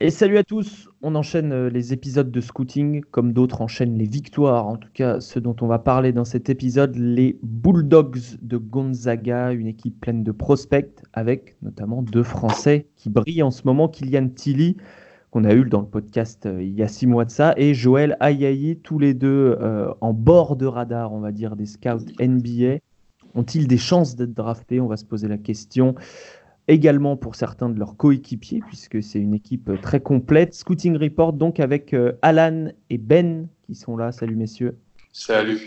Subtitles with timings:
[0.00, 4.06] Et salut à tous, on enchaîne euh, les épisodes de scouting comme d'autres enchaînent les
[4.06, 8.58] victoires, en tout cas ceux dont on va parler dans cet épisode, les Bulldogs de
[8.58, 13.88] Gonzaga, une équipe pleine de prospects avec notamment deux Français qui brillent en ce moment,
[13.88, 14.76] Kylian Tilly
[15.32, 17.74] qu'on a eu dans le podcast euh, il y a six mois de ça, et
[17.74, 22.06] Joël Ayayi, tous les deux euh, en bord de radar, on va dire, des scouts
[22.20, 22.78] NBA.
[23.34, 24.80] Ont-ils des chances d'être draftés?
[24.80, 25.94] On va se poser la question
[26.68, 30.54] également pour certains de leurs coéquipiers, puisque c'est une équipe très complète.
[30.54, 34.12] Scouting Report, donc avec euh, Alan et Ben qui sont là.
[34.12, 34.78] Salut messieurs.
[35.12, 35.60] Salut.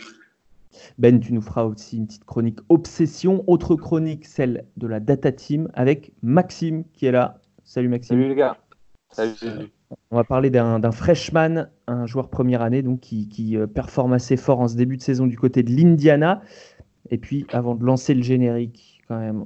[0.97, 3.43] Ben, tu nous feras aussi une petite chronique Obsession.
[3.47, 7.41] Autre chronique, celle de la Data Team, avec Maxime qui est là.
[7.63, 8.15] Salut Maxime.
[8.15, 8.57] Salut les gars.
[9.11, 9.33] Salut.
[10.09, 14.37] On va parler d'un freshman, un joueur première année, donc qui, qui euh, performe assez
[14.37, 16.41] fort en ce début de saison du côté de l'Indiana.
[17.09, 18.90] Et puis, avant de lancer le générique,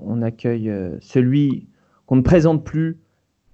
[0.01, 1.67] on accueille euh, celui
[2.05, 2.97] qu'on ne présente plus,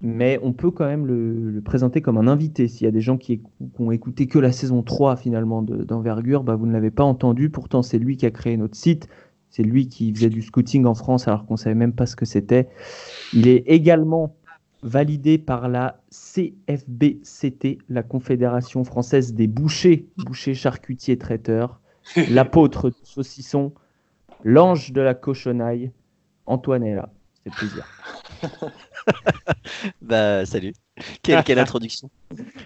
[0.00, 2.68] mais on peut quand même le, présenter comme un invité.
[2.68, 3.42] S'il y a des gens qui,
[3.78, 7.50] ont écouté que la saison 3 finalement d'envergure, bah, vous ne l'avez pas entendu.
[7.50, 9.08] Pourtant, c'est lui qui a créé notre site.
[9.48, 12.16] C'est lui qui faisait du scouting en France alors qu'on ne savait même pas ce
[12.16, 12.68] que c'était.
[13.32, 14.34] Il est également
[14.82, 21.80] validé par la CFBCT, la Confédération française des bouchers, bouchers, charcutiers, traiteurs,
[22.30, 23.72] l'apôtre du saucisson,
[24.42, 25.92] l'ange de la cochonaille,
[26.46, 27.08] Antoine est là.
[27.44, 27.86] C'est plaisir.
[30.02, 30.74] bah, salut.
[31.22, 32.10] Quelle, introduction.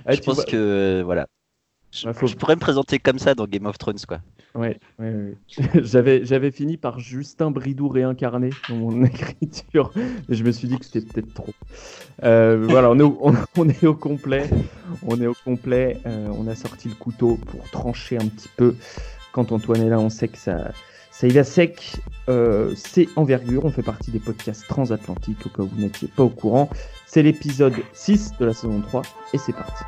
[0.05, 1.27] Ah, je pense que, euh, voilà.
[1.93, 4.19] Je, pourrais me présenter comme ça dans Game of Thrones, quoi.
[4.55, 5.35] Ouais, ouais,
[5.75, 9.93] j'avais, j'avais fini par Justin Bridou réincarné dans mon écriture,
[10.29, 11.53] mais je me suis dit que c'était peut-être trop.
[12.23, 13.19] Euh, voilà, on est, au,
[13.57, 14.49] on, est, au, complet.
[15.07, 16.01] On est au complet.
[16.07, 18.75] Euh, on a sorti le couteau pour trancher un petit peu.
[19.33, 20.73] Quand Antoine est là, on sait que ça,
[21.19, 21.97] Saïda Sec,
[22.29, 26.23] euh, c'est Envergure, on fait partie des podcasts transatlantiques, au cas où vous n'étiez pas
[26.23, 26.69] au courant.
[27.07, 29.01] C'est l'épisode 6 de la saison 3,
[29.33, 29.83] et c'est parti.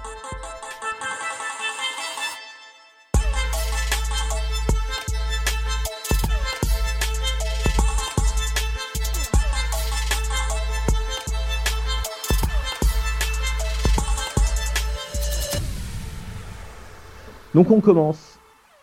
[17.55, 18.39] Donc on commence,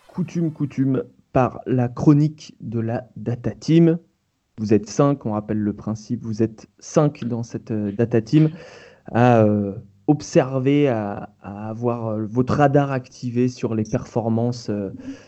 [0.08, 1.06] coutume, coutume,
[1.36, 4.00] par la chronique de la Data Team.
[4.58, 8.52] Vous êtes cinq, on rappelle le principe, vous êtes cinq dans cette euh, Data Team
[9.12, 9.74] à euh,
[10.08, 14.72] observer, à, avoir euh, votre radar activé sur les performances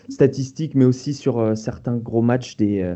[0.07, 2.95] statistiques, mais aussi sur certains gros matchs des,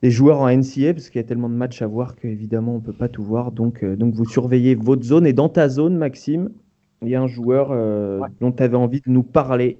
[0.00, 2.78] des joueurs en NCA, parce qu'il y a tellement de matchs à voir qu'évidemment on
[2.78, 3.52] ne peut pas tout voir.
[3.52, 5.26] Donc, donc vous surveillez votre zone.
[5.26, 6.48] Et dans ta zone, Maxime,
[7.02, 7.68] il y a un joueur
[8.40, 9.76] dont tu avais envie de nous parler,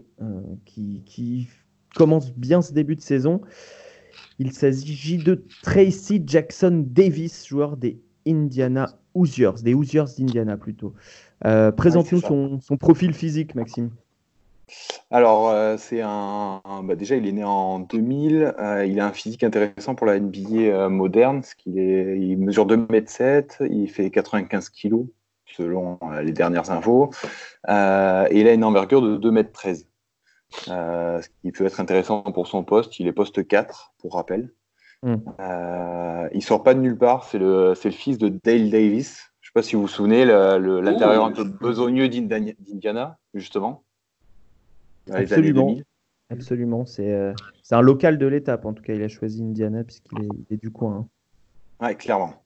[0.66, 1.48] qui, qui
[1.94, 3.40] commence bien ce début de saison.
[4.38, 10.94] Il s'agit de Tracy Jackson Davis, joueur des Indiana Hoosiers, des Hoosiers d'Indiana plutôt.
[11.44, 12.20] Euh, Présente-nous
[12.60, 13.90] son, profil physique, Maxime.
[15.10, 18.54] Alors, euh, c'est un, bah, déjà, il est né en 2000.
[18.58, 22.66] Euh, il a un physique intéressant pour la NBA moderne, parce qu'il est, il mesure
[22.66, 25.06] 2m7, il fait 95 kg
[25.46, 27.10] selon les dernières infos,
[27.68, 27.70] et
[28.32, 29.84] il a une envergure de 2m13.
[30.68, 32.98] Euh, ce qui peut être intéressant pour son poste.
[33.00, 34.52] Il est poste 4, pour rappel.
[35.02, 35.16] Mm.
[35.40, 37.24] Euh, il sort pas de nulle part.
[37.24, 39.32] C'est le, le, fils de Dale Davis.
[39.40, 43.84] Je ne sais pas si vous vous souvenez, l'intérieur un peu besogneux d'Indiana, justement.
[45.12, 45.76] Absolument.
[46.30, 46.84] Absolument.
[46.98, 48.64] Euh, c'est un local de l'étape.
[48.64, 51.06] En tout cas, il a choisi Indiana puisqu'il est, du coin.
[51.80, 51.86] Hein.
[51.86, 52.44] Ouais, clairement.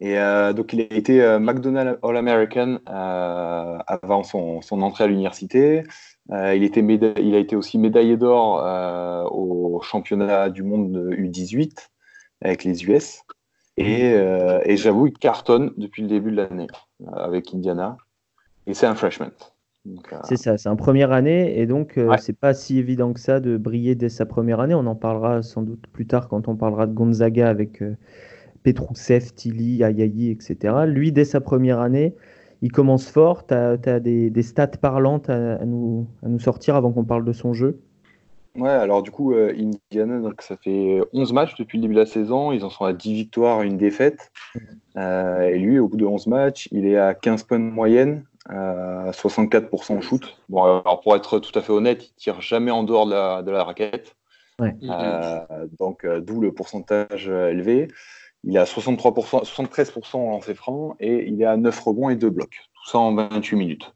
[0.00, 5.06] Et euh, donc, il a été euh, McDonald's All-American euh, avant son, son, entrée à
[5.06, 5.84] l'université.
[6.32, 11.88] Euh, il, était il a été aussi médaillé d'or euh, au championnat du monde U18
[12.42, 13.22] avec les US.
[13.78, 14.12] Et,
[14.64, 16.66] et j'avoue, il cartonne depuis le début de l'année
[17.12, 17.98] avec Indiana.
[18.66, 19.30] Et c'est un freshman.
[20.24, 23.58] C'est ça, c'est un première année et donc c'est pas si évident que ça de
[23.58, 24.74] briller dès sa première année.
[24.74, 27.82] On en parlera sans doute plus tard quand on parlera de Gonzaga avec
[28.66, 30.74] Petrousev, Tilly, Ayayi, etc.
[30.86, 32.16] Lui, dès sa première année,
[32.62, 33.46] il commence fort.
[33.46, 37.52] Tu as, des, stats parlantes à, nous, à, nous, sortir avant qu'on parle de son
[37.52, 37.80] jeu
[38.56, 42.00] Ouais, alors du coup, euh, Indiana, donc, ça fait 11 matchs depuis le début de
[42.00, 42.52] la saison.
[42.52, 44.32] Ils en sont à 10 victoires, une défaite.
[44.96, 48.24] Euh, et lui, au bout de 11 matchs, il est à 15 points de moyenne,
[48.48, 50.38] à 64% shoot.
[50.48, 53.42] Bon, alors pour être tout à fait honnête, il tire jamais en dehors de la,
[53.42, 54.16] de la raquette.
[54.62, 57.88] Euh, donc, d'où le pourcentage élevé.
[58.46, 62.16] Il est à 63%, 73% en lancé franc et il est à 9 rebonds et
[62.16, 62.62] 2 blocs.
[62.74, 63.92] Tout ça en 28 minutes.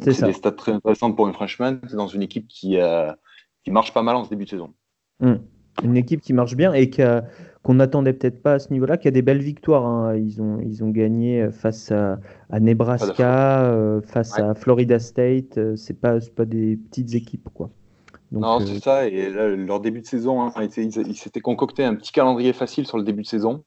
[0.00, 1.78] C'est des stats très intéressantes pour une freshman.
[1.88, 3.12] C'est dans une équipe qui, euh,
[3.62, 4.72] qui marche pas mal en ce début de saison.
[5.20, 5.36] Hmm.
[5.82, 9.10] Une équipe qui marche bien et qu'on n'attendait peut-être pas à ce niveau-là, qui a
[9.10, 9.84] des belles victoires.
[9.84, 10.16] Hein.
[10.16, 12.18] Ils, ont, ils ont gagné face à,
[12.58, 15.58] Nebraska, euh, face à Florida State.
[15.58, 17.70] Euh, c'est pas, pas des petites équipes, quoi.
[18.40, 19.06] Non, c'est ça.
[19.06, 23.04] Et leur début de saison, hein, ils s'étaient concocté un petit calendrier facile sur le
[23.04, 23.64] début de saison.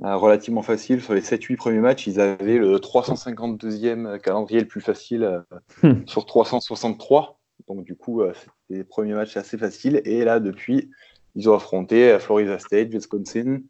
[0.00, 1.00] relativement facile.
[1.02, 5.42] Sur les 7-8 premiers matchs, ils avaient le 352e calendrier le plus facile
[5.82, 6.06] hmm.
[6.06, 7.38] sur 363.
[7.68, 10.00] Donc, du coup, c'était les premiers matchs assez faciles.
[10.04, 10.90] Et là, depuis,
[11.34, 13.60] ils ont affronté Florida State, Wisconsin,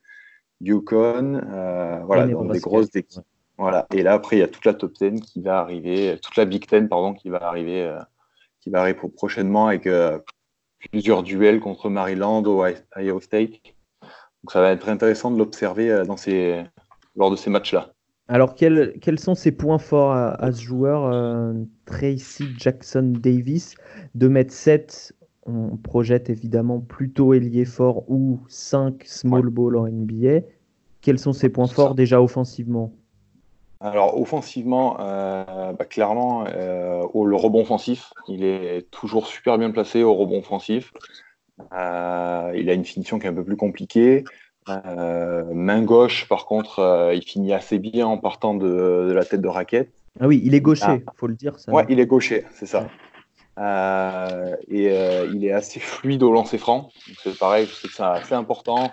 [0.60, 3.24] Yukon, euh, voilà, dans des grosses équipes.
[3.58, 3.86] Voilà.
[3.92, 6.44] Et là, après, il y a toute la top 10 qui va arriver, toute la
[6.44, 7.98] Big 10, pardon, qui va arriver, euh,
[8.66, 10.18] qui va arriver prochainement avec euh,
[10.90, 13.52] plusieurs duels contre Maryland ou Ohio State.
[14.02, 16.64] Donc, ça va être intéressant de l'observer dans ces,
[17.14, 17.92] lors de ces matchs-là.
[18.26, 21.54] Alors, quels, quels, sont ses points forts à, ce joueur,
[21.84, 23.76] Tracy Jackson Davis,
[24.18, 25.12] 2m7,
[25.44, 30.40] on projette évidemment plutôt ailier fort ou 5 small ball en NBA.
[31.02, 32.92] Quels sont ses points forts déjà offensivement?
[33.80, 40.02] Alors offensivement, euh, bah, clairement, euh, le rebond offensif, il est toujours super bien placé
[40.02, 40.92] au rebond offensif.
[41.72, 44.24] Euh, il a une finition qui est un peu plus compliquée.
[44.66, 49.90] main gauche, par contre, il finit assez bien en partant de, la tête de raquette.
[50.20, 51.58] Ah oui, il est gaucher, il faut le dire.
[51.58, 51.70] Ça.
[51.70, 52.88] Ouais, il est gaucher, c'est ça.
[54.68, 54.86] Et
[55.32, 56.88] il est assez fluide au lancer franc.
[57.22, 58.90] C'est pareil, je sais que c'est assez important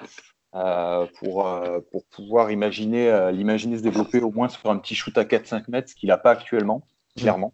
[0.55, 1.49] euh, pour,
[1.91, 5.89] pour pouvoir imaginer l'imaginer se développer au moins sur un petit shoot à 4-5 mètres,
[5.89, 6.83] ce qu'il n'a pas actuellement,
[7.17, 7.53] clairement.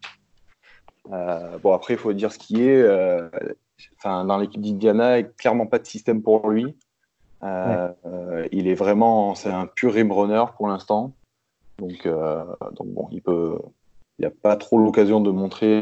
[1.05, 2.85] bon, après, il faut dire ce qui est.
[3.97, 6.75] Enfin, dans l'équipe d'Indiana, clairement pas de système pour lui.
[7.41, 11.13] il est vraiment, c'est un pur rim runner pour l'instant.
[11.77, 13.57] Donc, donc bon, il peut,
[14.17, 15.81] il n'a pas trop l'occasion de montrer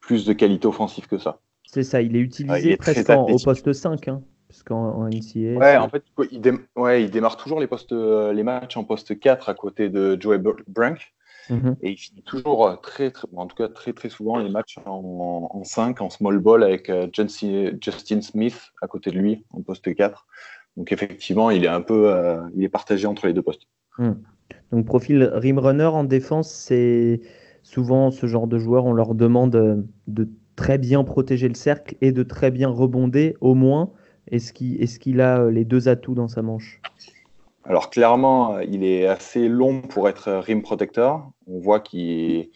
[0.00, 1.38] plus de qualité offensive que ça.
[1.66, 4.22] C'est ça, il est utilisé presque au poste 5, hein,
[4.54, 5.58] puisqu'en NCA.
[5.58, 6.40] Ouais, en fait, il,
[6.76, 10.16] ouais, il, démarre toujours les, postes, euh, les matchs en poste 4 à côté de
[10.20, 11.12] Joey Brunk.
[11.50, 11.76] Mhm.
[11.82, 14.78] Et il finit toujours euh, très, très, en tout cas très très souvent les matchs
[14.86, 19.92] en, 5, en small ball avec euh, Justin Smith à côté de lui en poste
[19.92, 20.26] 4.
[20.76, 22.12] Donc effectivement, il est un peu,
[22.56, 23.62] il est partagé entre les deux postes.
[23.98, 24.22] Mhm.
[24.72, 27.20] Donc profil rim runner en défense, c'est
[27.62, 32.12] souvent, ce genre de joueurs, on leur demande de très bien protéger le cercle et
[32.12, 33.92] de très bien rebonder, au moins.
[34.30, 36.80] Est-ce qu'il a euh, les deux atouts dans sa manche?
[37.64, 41.30] Alors, clairement, il est assez long pour être rim protector.
[41.46, 42.50] On voit qu'il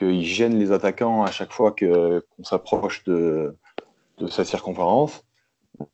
[0.00, 3.54] gêne les attaquants à chaque fois qu'on s'approche de,
[4.28, 5.24] sa circonférence.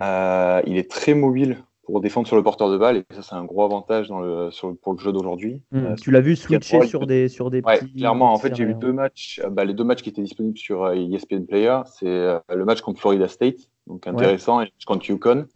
[0.03, 2.99] Euh, il est très mobile pour défendre sur le porteur de balle.
[2.99, 4.51] Et ça, c'est un gros avantage dans le,
[4.83, 5.63] pour le jeu d'aujourd'hui.
[5.71, 5.87] Hmm.
[5.87, 8.75] Euh, tu l'as vu switcher sur des, sur des ouais, Clairement, en fait, j'ai vu
[8.75, 9.41] deux matchs.
[9.43, 12.65] Euh, bah, les deux matchs qui étaient disponibles sur ESPN e Player, c'est euh, le
[12.65, 15.47] match contre Florida State, donc intéressant, et le match contre Yukon.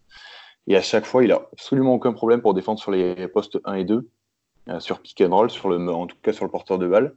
[0.66, 3.74] Et à chaque fois, il a absolument aucun problème pour défendre sur les postes 1
[3.74, 4.08] et 2,
[4.78, 7.16] sur pick and roll, sur le, en tout cas sur le porteur de balle.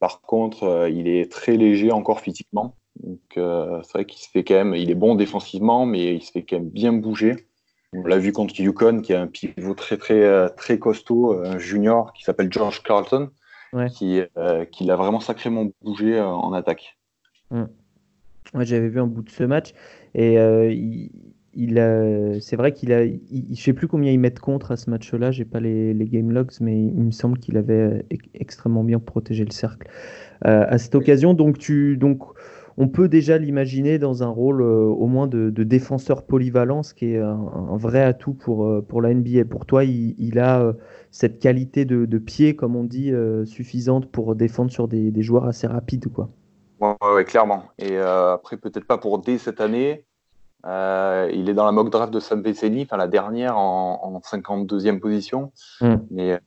[0.00, 2.76] par contre, il est très léger encore physiquement.
[3.00, 6.22] Donc euh, c'est vrai qu'il se fait quand même, il est bon défensivement, mais il
[6.22, 7.48] se fait quand même bien bouger.
[7.94, 11.58] On l'a vu contre Yukon, qui a un pivot très très euh, très costaud, un
[11.58, 13.30] junior qui s'appelle George Carlton,
[13.94, 16.98] qui, euh, qui l'a vraiment sacrément bougé en attaque.
[17.50, 17.64] Mm.
[18.60, 19.72] J'avais vu un bout de ce match
[20.14, 21.10] et il,
[21.54, 24.90] il c'est vrai qu'il a, je sais plus combien il met de contre à ce
[24.90, 28.04] match-là, j'ai pas les, game logs, mais il me semble qu'il avait
[28.34, 29.88] extrêmement bien protégé le cercle
[30.42, 31.32] à cette occasion.
[31.32, 32.24] Donc tu, donc
[32.76, 37.12] on peut déjà l'imaginer dans un rôle euh, au moins de, défenseur polyvalent, ce qui
[37.12, 39.44] est un, vrai atout pour, euh, pour la NBA.
[39.44, 40.72] Pour toi, il, a euh,
[41.10, 43.12] cette qualité de, pied, comme on dit,
[43.44, 46.08] suffisante pour défendre sur des, joueurs assez rapides.
[46.08, 46.30] Quoi.
[46.82, 47.64] Ouais, clairement.
[47.78, 50.04] Et après, peut-être pas pour dès cette année.
[50.64, 55.52] il est dans la mock draft de Sam Veceni, enfin la dernière en, 52e position.
[55.80, 55.96] Hmm.
[56.10, 56.40] Mais,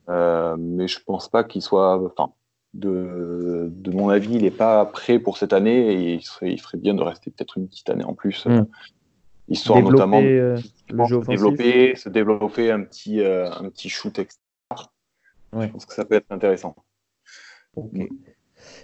[0.58, 2.02] mais je pense pas qu'il soit.
[2.04, 2.32] Enfin,
[2.76, 6.60] de, de, mon avis, il n'est pas prêt pour cette année et il, serait, il
[6.60, 8.66] ferait bien de rester peut-être une petite année en plus, hmm.
[9.48, 10.56] histoire notamment euh,
[10.88, 14.42] de développer, se développer un petit, euh, un petit shoot extra.
[15.58, 16.76] Je pense que ça peut être intéressant.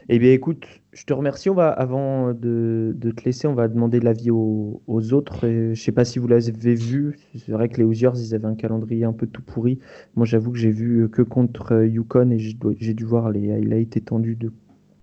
[0.08, 1.50] Eh bien, écoute, je te remercie.
[1.50, 5.40] On va, avant de, te laisser, on va demander l'avis aux, aux, autres.
[5.42, 7.18] je ne sais pas si vous l'avez vu.
[7.36, 9.78] C'est vrai que les Hoosiers, ils avaient un calendrier un peu tout pourri.
[10.14, 14.36] Moi, j'avoue que j'ai vu que contre Yukon et j'ai dû voir les highlights étendus
[14.36, 14.52] de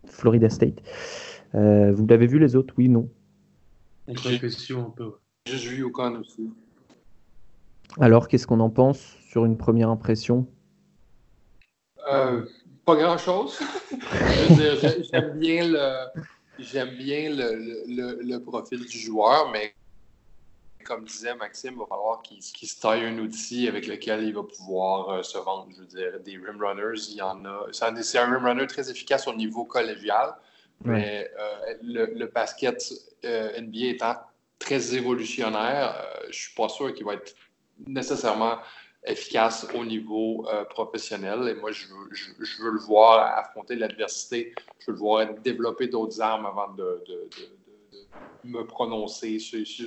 [0.05, 0.81] Florida State.
[1.55, 2.73] Euh, vous l'avez vu les autres?
[2.77, 3.09] Oui, non
[4.07, 6.49] J'ai vu Yukon aussi.
[7.99, 10.47] Alors, qu'est-ce qu'on en pense sur une première impression?
[12.11, 12.45] Euh,
[12.89, 13.59] pas grand-chose.
[15.11, 16.23] j'aime bien, le,
[16.57, 19.75] j'aime bien le, le, le, profil du joueur, mais
[20.85, 24.41] comme disait Maxime, il va falloir qu'il se taille un outil avec lequel il va
[24.41, 25.67] pouvoir euh, se vendre.
[25.71, 27.67] Je veux dire, des rim runners, il y en a.
[27.71, 30.33] C'est un, rim runner très efficace au niveau collégial,
[30.83, 32.91] mais euh, le, basket
[33.23, 34.15] euh, NBA étant
[34.57, 37.35] très évolutionnaire, je ne suis pas sûr qu'il va être
[37.85, 38.57] nécessairement
[39.09, 41.47] efficace au niveau professionnel.
[41.49, 44.53] Et moi, je veux, le voir affronter l'adversité.
[44.79, 47.03] Je veux le voir développer d'autres armes avant de
[48.43, 49.37] me prononcer,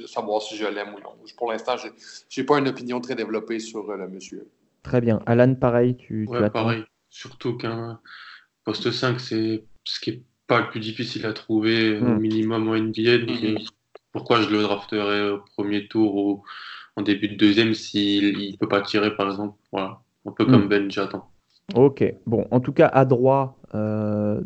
[0.07, 1.15] savoir si je l'aime ou non.
[1.37, 4.49] Pour l'instant, je n'ai pas une opinion très développée sur euh, le monsieur.
[4.83, 5.21] Très bien.
[5.27, 6.85] Alan, pareil, tu, ouais, pareil.
[7.09, 8.01] Surtout qu'un
[8.65, 12.19] poste 5, c'est ce qui n'est pas le plus difficile à trouver au hmm.
[12.19, 13.19] minimum en NBA.
[13.19, 13.59] Hmm.
[14.13, 16.45] pourquoi je le drafterais au premier tour ou
[16.97, 20.01] en début de deuxième s'il ne peut pas tirer, par exemple Voilà.
[20.27, 20.69] Un peu comme hmm.
[20.69, 21.29] Ben, j'attends.
[21.75, 22.05] Ok.
[22.27, 24.41] Bon, en tout cas, à droit, euh,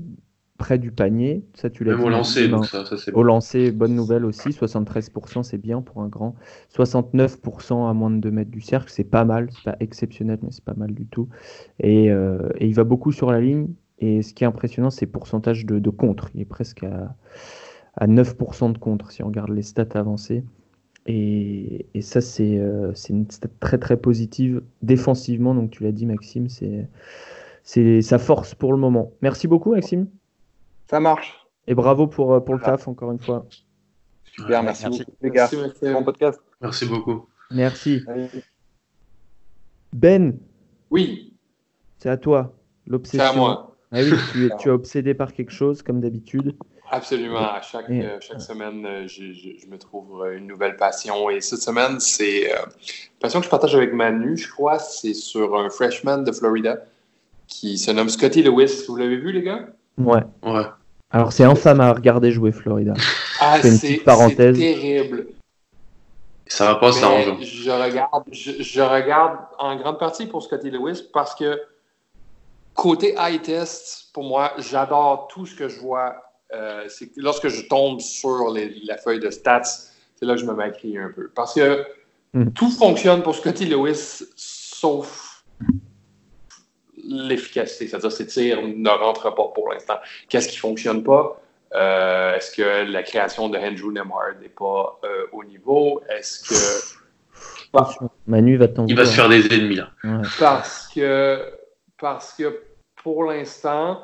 [0.56, 1.44] près du panier.
[1.54, 4.50] Ça, tu l'as Même au lancer, donc ça, ça Au lancer, bonne nouvelle aussi.
[4.50, 6.34] 73%, c'est bien pour un grand.
[6.74, 9.48] 69% à moins de 2 mètres du cercle, c'est pas mal.
[9.52, 11.28] C'est pas exceptionnel, mais c'est pas mal du tout.
[11.80, 13.68] Et, euh, et, il va beaucoup sur la ligne.
[13.98, 16.30] Et ce qui est impressionnant, c'est le pourcentage de, de, contre.
[16.34, 17.14] Il est presque à,
[17.96, 20.44] à 9% de contre si on regarde les stats avancées.
[21.06, 25.54] Et, et ça, c'est euh, une stat très très positive défensivement.
[25.54, 26.48] Donc tu l'as dit, Maxime,
[27.62, 29.12] c'est sa force pour le moment.
[29.22, 30.08] Merci beaucoup, Maxime.
[30.90, 31.46] Ça marche.
[31.66, 33.46] Et bravo pour, euh, pour le taf, encore une fois.
[34.25, 35.48] Super, merci, beaucoup, les gars.
[35.82, 36.40] bon podcast.
[36.60, 37.26] Merci beaucoup.
[37.50, 38.02] Merci.
[39.92, 40.38] Ben.
[40.90, 41.34] Oui.
[41.98, 42.54] C'est à toi,
[42.86, 43.25] l'obsession.
[43.25, 43.76] C'est à moi.
[43.92, 46.56] Ah oui, tu, tu es obsédé par quelque chose, comme d'habitude.
[46.90, 47.38] Absolument.
[47.38, 51.31] À chaque, euh, chaque semaine, euh, je, je, me trouve une nouvelle passion.
[51.31, 54.78] Et cette semaine, c'est une passion que je partage avec Manu, je crois.
[54.78, 56.78] C'est sur un freshman de Florida
[57.49, 58.85] qui se nomme Scotty Lewis.
[58.87, 59.66] Vous l'avez vu, les gars?
[59.99, 60.23] Ouais.
[60.43, 60.66] ouais.
[61.11, 62.95] Alors c'est infâme à regarder jouer Florida.
[63.38, 64.02] Ah, c'est
[64.35, 65.26] terrible.
[66.47, 67.37] Ça va pas s'arranger.
[67.45, 71.61] Je regarde, je, regarde en grande partie pour Scotty Lewis parce que
[72.73, 76.14] côté high test, pour moi, j'adore tout ce que je vois.
[76.54, 80.54] Euh, c'est lorsque je tombe sur la feuille de stats, c'est là que je me
[80.54, 81.30] mets à crier un peu.
[81.34, 81.84] Parce que
[82.32, 82.50] hmm.
[82.50, 85.44] tout fonctionne pour Scotty Lewis, sauf
[87.08, 89.96] l'efficacité, c'est-à-dire ces tirs ne rentrent pas pour l'instant.
[90.28, 91.40] Qu'est-ce qui ne fonctionne pas?
[91.74, 96.00] Euh, est-ce que la création de Andrew Nemhard n'est pas euh, au niveau?
[96.08, 96.96] Est-ce que.
[98.26, 99.90] Manu va Il va se faire des ennemis là.
[100.38, 101.52] Parce, que,
[101.98, 102.62] parce que
[103.02, 104.00] pour l'instant,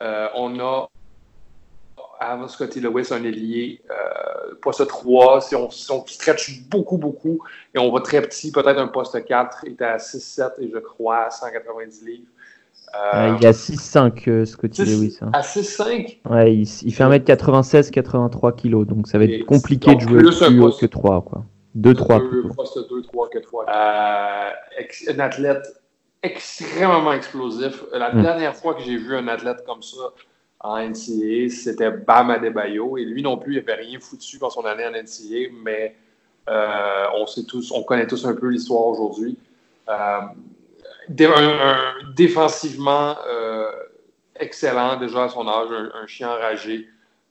[0.00, 0.88] euh, on a
[2.20, 3.82] avant Scotty Lewis, un ailier,
[4.62, 7.38] poste 3, si on, si on stretch beaucoup, beaucoup,
[7.74, 10.78] et on va très petit, peut-être un poste 4, il était à 6-7 et je
[10.78, 12.26] crois à 190 livres.
[12.94, 15.18] Euh, il y a 6-5 euh, Scotty Lewis.
[15.20, 15.30] Hein.
[15.32, 20.18] À 6-5 Ouais, il, fait 1m96, 83 kg, donc ça va être compliqué de jouer
[20.18, 21.22] plus, haut que 3.
[21.22, 21.44] Quoi.
[21.78, 23.66] 2-3 Poste 2, 3, 4 fois.
[23.68, 24.50] Euh,
[25.08, 25.82] un athlète
[26.22, 27.84] extrêmement explosif.
[27.92, 28.22] La hmm.
[28.22, 30.12] dernière fois que j'ai vu un athlète comme ça
[30.66, 32.98] en NCAA, c'était Bam Adebayo.
[32.98, 35.96] Et lui non plus, il n'avait rien foutu dans son année en NCAA, mais
[36.48, 39.36] on, sait tous, on connaît tous un peu l'histoire aujourd'hui
[42.14, 43.70] défensivement euh,
[44.38, 46.88] excellent déjà à son âge, un, chien enragé.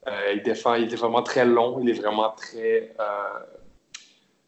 [0.07, 3.39] Euh, il défend, il est vraiment très long, il est vraiment très, euh,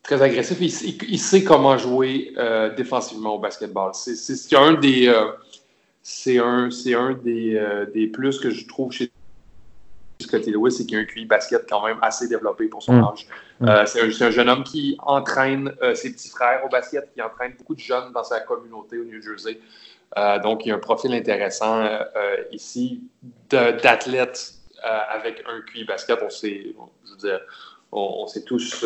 [0.04, 0.58] très agressif.
[0.62, 2.34] Il, sait comment jouer
[2.76, 3.92] défensivement au basketball.
[3.94, 5.14] C'est un des,
[6.10, 9.12] c'est un, un des, des, plus que je trouve chez
[10.22, 13.04] Scotty Lewis, c'est qu'il a un QI basket quand même assez développé pour son mm.
[13.04, 13.28] âge.
[13.60, 13.70] Mm.
[13.70, 17.54] Euh, c'est un, jeune homme qui entraîne euh, ses petits frères au basket, qui entraîne
[17.58, 19.60] beaucoup de jeunes dans sa communauté au New Jersey.
[20.18, 21.88] Euh, donc, il y a un profil intéressant
[22.52, 23.04] ici
[23.50, 26.20] d'athlète avec un QI basket.
[26.24, 26.74] On sait,
[27.06, 27.42] je veux dire,
[27.92, 28.86] on, sait tous,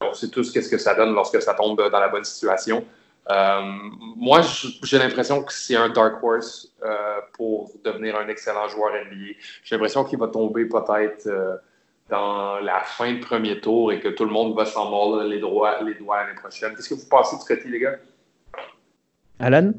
[0.00, 2.84] on sait tous qu'est-ce que ça donne lorsque ça tombe dans la bonne situation.
[3.30, 3.60] Euh,
[4.16, 4.40] moi,
[4.82, 9.34] j'ai l'impression que c'est un dark horse euh, pour devenir un excellent joueur NBA.
[9.62, 11.56] J'ai l'impression qu'il va tomber peut-être euh,
[12.10, 15.38] dans la fin de premier tour et que tout le monde va s'en mordre les,
[15.38, 16.74] droits, les doigts l'année prochaine.
[16.74, 17.96] Qu'est-ce que vous pensez de Scotty, les gars?
[19.38, 19.72] Alan?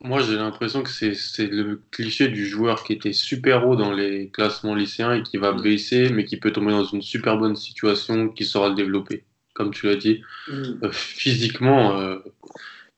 [0.00, 4.30] Moi, j'ai l'impression que c'est le cliché du joueur qui était super haut dans les
[4.30, 5.60] classements lycéens et qui va mm.
[5.60, 9.72] baisser, mais qui peut tomber dans une super bonne situation, qui saura le développer comme
[9.72, 10.22] tu l'as dit.
[10.48, 10.84] Mm.
[10.84, 12.18] Euh, physiquement, euh,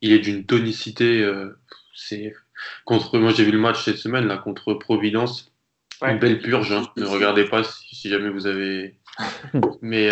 [0.01, 1.23] il est d'une tonicité.
[1.23, 1.59] Euh,
[1.95, 2.35] c'est
[2.85, 3.19] contre.
[3.19, 5.53] Moi, j'ai vu le match cette semaine là contre Providence.
[6.03, 6.73] Une belle purge.
[6.73, 6.91] Hein.
[6.97, 8.97] Ne regardez pas si, jamais vous avez.
[9.83, 10.11] Mais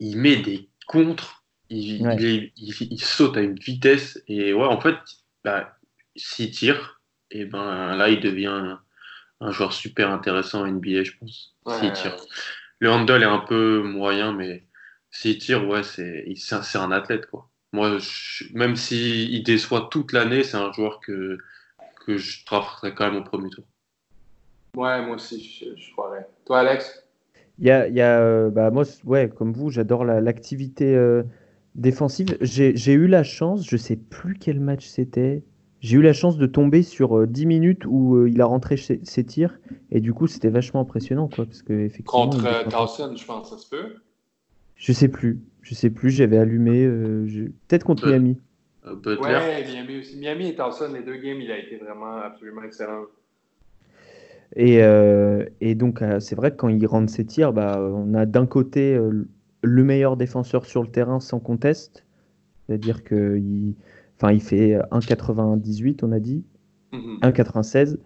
[0.00, 1.42] il met des contres.
[1.70, 4.96] Il, il, saute à une vitesse et ouais, en fait,
[5.42, 5.76] bah,
[6.14, 7.00] s'il tire,
[7.30, 8.76] et eh ben là, il devient
[9.40, 11.56] un, joueur super intéressant en NBA, je pense.
[11.66, 12.16] S'il tire.
[12.78, 14.63] Le handle est un peu moyen, mais
[15.14, 17.48] S'il tire, ouais, c'est un athlète, quoi.
[17.72, 17.98] Moi,
[18.52, 21.38] même s'il déçoit toute l'année, c'est un joueur que,
[22.04, 23.64] que je drafterais quand même au premier tour.
[24.76, 26.26] Ouais, moi aussi, je, croirais.
[26.44, 27.06] Toi, Alex?
[27.60, 31.22] Il y a, y a euh, bah, moi, ouais, comme vous, j'adore l'activité euh,
[31.76, 32.36] défensive.
[32.40, 35.44] J'ai eu la chance, je sais plus quel match c'était.
[35.78, 39.24] J'ai eu la chance de tomber sur 10 euh, minutes où il a rentré ses,
[39.24, 43.50] tirs et du coup c'était vachement impressionnant quoi parce que effectivement, contre Carlson je pense
[43.50, 43.96] ça se peut
[44.76, 46.84] je sais plus je sais plus, j'avais allumé.
[46.84, 47.26] Euh,
[47.66, 48.38] peut-être contre Miami.
[48.86, 50.18] Euh, ouais, Miami aussi.
[50.18, 53.06] Miami et Towson, les deux games, il a été vraiment absolument excellent.
[54.56, 58.26] Et, euh, et donc, c'est vrai que quand il rentre ses tirs, bah, on a
[58.26, 58.96] d'un côté
[59.62, 62.04] le meilleur défenseur sur le terrain sans conteste.
[62.66, 63.74] C'est-à-dire qu'il
[64.16, 66.44] enfin, il fait 1,98, on a dit.
[66.92, 67.92] 1,96.
[67.92, 67.98] Mhm.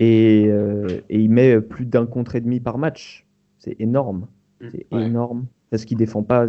[0.00, 3.26] Et, et, il met plus d'un contre et demi par match.
[3.58, 4.26] C'est énorme.
[4.60, 4.68] Mm.
[4.70, 6.46] C'est énorme parce qu'il défend pas.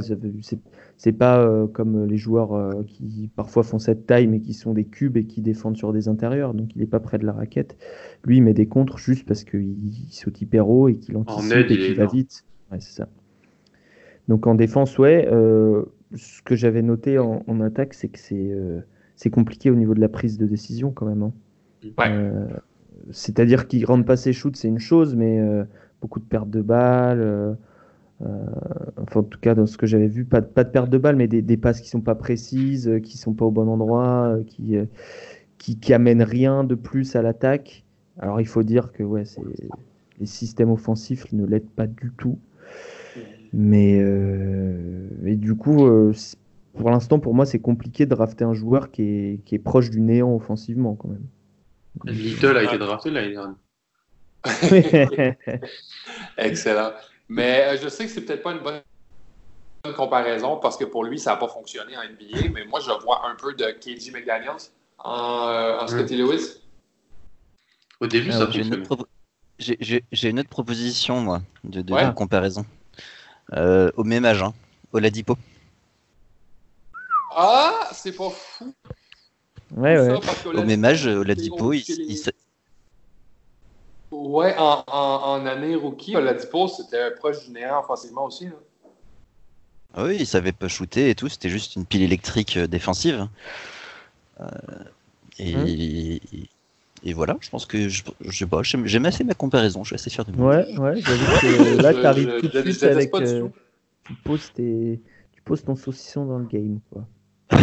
[0.98, 4.74] C'est pas euh, comme les joueurs euh, qui parfois font cette taille mais qui sont
[4.74, 6.54] des cubes et qui défendent sur des intérieurs.
[6.54, 7.78] Donc il est pas près de la raquette.
[8.26, 11.68] Lui il met des contres juste parce qu'il saute hyper haut et qu'il anticipe et
[11.68, 12.44] qu'il va vite.
[12.70, 13.08] Ouais, c'est ça.
[14.28, 15.26] Donc en défense, ouais.
[15.32, 18.20] Euh, ce que j'avais noté en, attaque, c'est que
[19.16, 21.24] c'est compliqué au niveau de la prise de décision quand même.
[21.24, 21.34] Hein.
[21.98, 22.30] Ouais.
[23.12, 25.42] C'est-à-dire qu'il rentre pas ses shoots, c'est une chose, mais
[26.02, 27.56] beaucoup de pertes de balles.
[28.26, 28.46] Euh,
[29.02, 31.16] enfin, en tout cas, dans ce que j'avais vu, pas, pas de perte de balle,
[31.16, 34.44] mais des, passes qui sont pas précises, euh, qui sont pas au bon endroit, euh,
[34.44, 34.76] qui,
[35.58, 37.84] qui, qui amènent rien de plus à l'attaque.
[38.20, 39.24] Alors, il faut dire que ouais,
[40.20, 42.40] les systèmes offensifs ne l'aident pas du tout.
[43.56, 44.00] Mais
[45.26, 45.88] et du coup,
[46.76, 49.92] pour l'instant, pour moi, c'est compliqué de drafter un joueur qui est, qui est proche
[49.92, 51.26] du néant offensivement quand même.
[52.06, 53.56] Little a été drafté l'année dernière.
[56.38, 56.92] Excellent.
[57.34, 58.84] Mais euh, je sais que c'est peut-être pas une bonne
[59.96, 63.28] comparaison parce que pour lui, ça n'a pas fonctionné en NBA, mais moi, je vois
[63.28, 66.62] un peu de KG McDaniels en, euh, en Scotty Lewis.
[68.00, 68.86] Au début, ça J'ai une,
[70.24, 72.66] une, autre proposition, moi, de, de, comparaison.
[73.54, 74.54] Euh, au même âge, hein,
[74.92, 75.36] Oladipo.
[77.32, 78.76] Ah, c'est pas fou.
[79.76, 80.20] Ouais, ouais.
[80.54, 82.18] Au même âge, Oladipo, il, il,
[84.14, 88.48] Ouais, en, en, année rookie, Oladipo, c'était proche du néant offensivement aussi.
[89.96, 93.28] Ah oui, il savait pas shooter et tout, c'était juste une pile électrique euh, défensive.
[94.40, 94.46] Euh,
[95.40, 96.22] et,
[97.04, 100.10] et, voilà, je pense que je, je pas, j'aime assez ma comparaison, je suis assez
[100.10, 100.58] fier de moi.
[100.58, 103.14] Ouais, ouais, que là, tu arrives tout de suite avec.
[103.16, 103.48] Euh,
[104.04, 107.08] tu, poses tes, tu poses ton saucisson dans le game, quoi.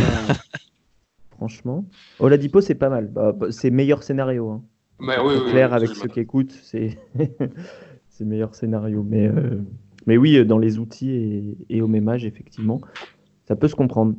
[1.37, 1.85] Franchement.
[2.19, 3.09] Oladipo, c'est pas mal.
[3.09, 4.51] Bah, c'est meilleur scénario.
[4.51, 4.63] Hein.
[5.01, 9.03] Mais oui, clair avec ceux qui écoutent, c'est le meilleur scénario.
[9.03, 9.61] Mais, euh,
[10.07, 12.81] mais oui, dans les outils et, et, au même âge, effectivement,
[13.47, 14.15] ça peut se comprendre.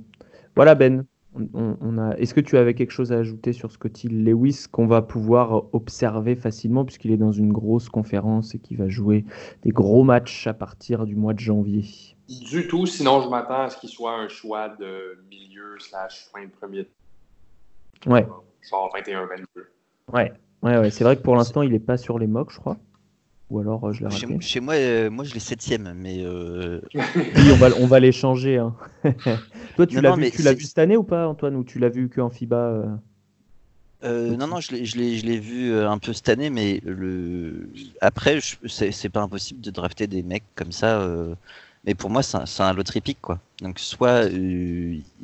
[0.56, 1.06] Voilà, Ben.
[1.34, 2.18] On, a...
[2.18, 6.36] Est-ce que tu avais quelque chose à ajouter sur Scotty Lewis qu'on va pouvoir observer
[6.36, 9.24] facilement puisqu'il est dans une grosse conférence et qu'il va jouer
[9.64, 11.86] des gros matchs à partir du mois de janvier?
[12.28, 16.44] Du tout, sinon je m'attends à ce qu'il soit un choix de milieu slash fin
[16.44, 16.90] de premier.
[18.06, 18.28] Ouais.
[18.70, 19.46] Genre 21-22.
[20.12, 20.34] Ouais.
[20.64, 22.78] Ouais, ouais, c'est vrai que pour l'instant, il n'est pas sur les mocks, je crois.
[23.50, 24.38] Ou alors, euh, je l'ai raté.
[24.40, 26.24] Chez, moi, euh, moi, je l'ai septième, mais.
[26.24, 26.80] Euh...
[26.96, 28.58] oui, on va, on va les changer.
[28.58, 28.74] Hein.
[29.76, 31.90] Toi, tu l'as vu, tu l'as vu cette année ou pas, Antoine, ou tu l'as
[31.90, 32.86] vu qu'en FIBA euh...
[34.04, 37.70] euh non, non, je l'ai vu un peu cette année, mais le...
[38.00, 41.06] après, c'est pas impossible de drafter des mecs comme ça.
[41.86, 43.40] Mais pour moi, c'est un, loterie pick, quoi.
[43.60, 44.30] Donc, soit,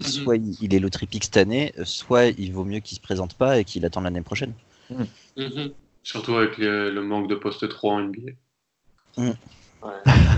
[0.01, 3.59] soit il est loterie pick cette année, soit il vaut mieux qu'il se présente pas
[3.59, 4.51] et qu'il attende l'année prochaine.
[4.89, 5.07] Mhm.
[5.37, 5.71] Mhm.
[6.03, 8.31] Surtout avec le, manque de poste 3 en NBA.
[9.17, 9.33] Ouais.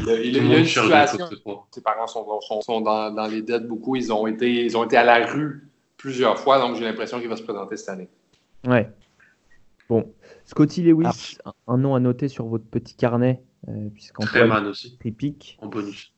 [0.01, 1.29] Il, a, il, a, une situation.
[1.71, 3.95] Ses parents sont, sont, sont dans, dans, les dettes beaucoup.
[3.95, 7.29] Ils ont, été, ils ont été à la rue plusieurs fois, donc j'ai l'impression qu'il
[7.29, 8.09] va se présenter cette année.
[8.65, 8.89] Ouais.
[9.87, 10.11] Bon.
[10.45, 11.53] Scotty Lewis, ah.
[11.67, 13.43] un nom à noter sur votre petit carnet.
[13.67, 13.89] Euh,
[14.21, 14.97] Treman aussi.
[14.97, 15.57] Tripique.
[15.61, 16.13] En bonus.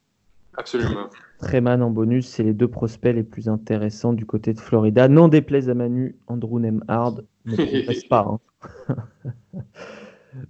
[0.58, 1.10] Absolument.
[1.41, 5.08] Treman en bonus, c'est les deux prospects les plus intéressants du côté de Florida.
[5.08, 8.39] Non déplaise à Manu, Andrew Nemhard ne progresse pas.
[8.89, 8.95] Hein.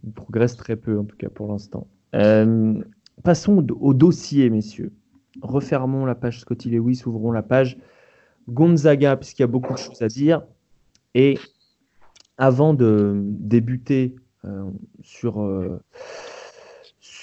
[0.03, 1.87] Il progresse très peu, en tout cas pour l'instant.
[2.13, 2.79] Euh,
[3.23, 4.91] passons au dossier, messieurs.
[5.41, 7.79] Refermons la page Scotty Lewis, ouvrons la page
[8.49, 10.43] Gonzaga, puisqu'il y a beaucoup de choses à dire.
[11.15, 11.39] Et
[12.37, 14.69] avant de débuter euh,
[15.01, 15.79] sur, euh,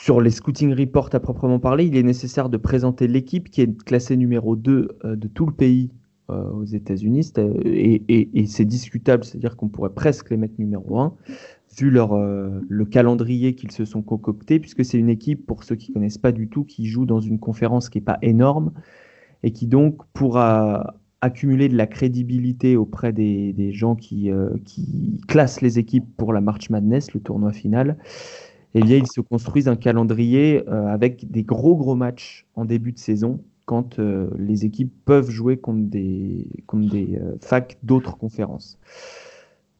[0.02, 3.84] sur les scouting reports à proprement parler, il est nécessaire de présenter l'équipe qui est
[3.84, 5.90] classée numéro 2 de tout le pays
[6.30, 7.24] euh, aux États-Unis.
[7.24, 11.14] C'était- Et, c'est discutable, c'est-à-dire qu'on pourrait presque les mettre numéro 1,
[11.78, 15.74] vu leur, euh, le calendrier qu'ils se sont concoctés, puisque c'est une équipe, pour ceux
[15.74, 18.70] qui connaissent pas du tout, qui joue dans une conférence qui n'est pas énorme,
[19.42, 25.60] et qui donc pourra accumuler de la crédibilité auprès des, gens qui, euh, qui classent
[25.60, 27.96] les équipes pour la March Madness, le tournoi final.
[28.78, 32.92] Eh bien, ils se construisent un calendrier euh, avec des gros gros matchs en début
[32.92, 38.78] de saison, quand euh, les équipes peuvent jouer contre des, euh, facs d'autres conférences.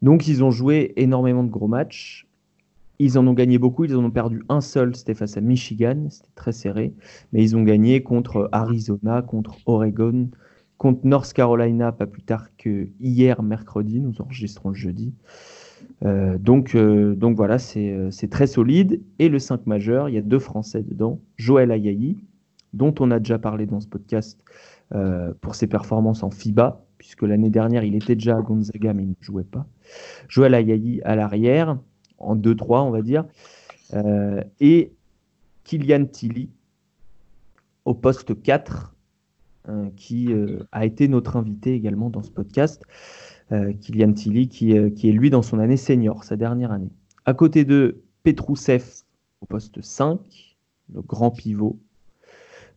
[0.03, 2.27] Donc, ils ont joué énormément de gros matchs.
[2.99, 3.85] Ils en ont gagné beaucoup.
[3.85, 6.09] Ils en ont perdu un seul, c'était face à Michigan.
[6.11, 6.93] C'était très serré.
[7.33, 10.29] Mais ils ont gagné contre Arizona, contre Oregon,
[10.77, 14.01] contre North Carolina, pas plus tard que hier, mercredi.
[14.01, 15.15] Nous enregistrons le jeudi.
[16.05, 19.03] Euh, donc, euh, donc voilà, c'est euh, c'est très solide.
[19.19, 21.21] Et le 5 majeur, il y a deux Français dedans.
[21.37, 22.17] Joël Ayayi,
[22.73, 24.43] dont on a déjà parlé dans ce podcast
[25.43, 29.11] pour ses performances en FIBA, puisque l'année dernière, il était déjà à Gonzaga, mais il
[29.11, 29.67] ne jouait pas.
[30.29, 31.79] Joël Ayayi à l'arrière,
[32.17, 33.27] en 2-3, on va dire.
[34.61, 34.93] Et
[35.65, 36.49] Kylian Tilly
[37.85, 38.95] au poste 4,
[39.69, 40.31] euh, qui
[40.73, 42.83] a été notre invité également dans ce podcast.
[43.51, 46.91] Euh, Kylian Tilly, qui, euh, qui est lui dans son année senior, sa dernière année.
[47.25, 48.85] À côté de Petrousev
[49.41, 50.19] au poste 5,
[50.93, 51.79] le grand pivot,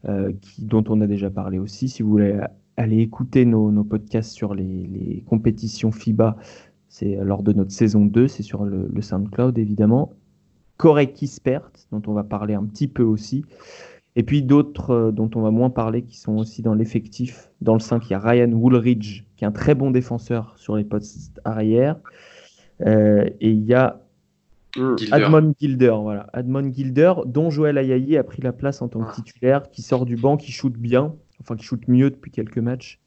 [0.07, 1.89] euh, qui, dont on a déjà parlé aussi.
[1.89, 2.39] Si vous voulez
[2.77, 6.37] aller écouter nos, nos podcasts sur les, les compétitions FIBA,
[6.87, 10.13] c'est lors de notre saison 2, c'est sur le, SoundCloud évidemment.
[10.77, 13.43] Corey Kispert, dont on va parler un petit peu aussi.
[14.15, 17.49] Et puis d'autres dont on va moins parler qui sont aussi dans l'effectif.
[17.61, 20.77] Dans le 5, il y a Ryan Woolridge, qui est un très bon défenseur sur
[20.77, 21.95] les postes arrière.
[22.85, 23.99] Euh, et il y a
[24.75, 25.07] Gilder.
[25.11, 26.27] Admon Gilder, voilà.
[26.31, 29.13] Admon Gilder, dont Joël Ayayi a pris la place en tant que Ah.
[29.15, 32.99] titulaire, qui sort du banc, qui shoot bien, enfin qui shoot mieux depuis quelques matchs,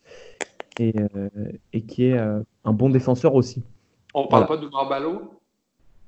[0.81, 1.29] et, euh,
[1.73, 3.63] et qui est euh, un bon défenseur aussi.
[4.13, 4.61] On parle Voilà.
[4.61, 5.39] pas d'Oumar Balo?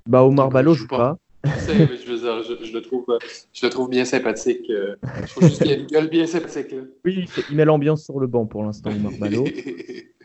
[0.08, 0.96] Bah Omar Ballo joue joue pas.
[1.14, 1.18] pas.
[1.54, 3.18] Je sais, mais je veux dire, je, je le trouve, euh,
[3.52, 4.68] je le trouve bien sympathique.
[4.70, 6.72] euh, Je trouve juste qu'il a une gueule bien sympathique.
[6.72, 6.82] Là.
[7.04, 9.44] Oui, il, met l'ambiance sur le banc pour l'instant, Omar Ballo.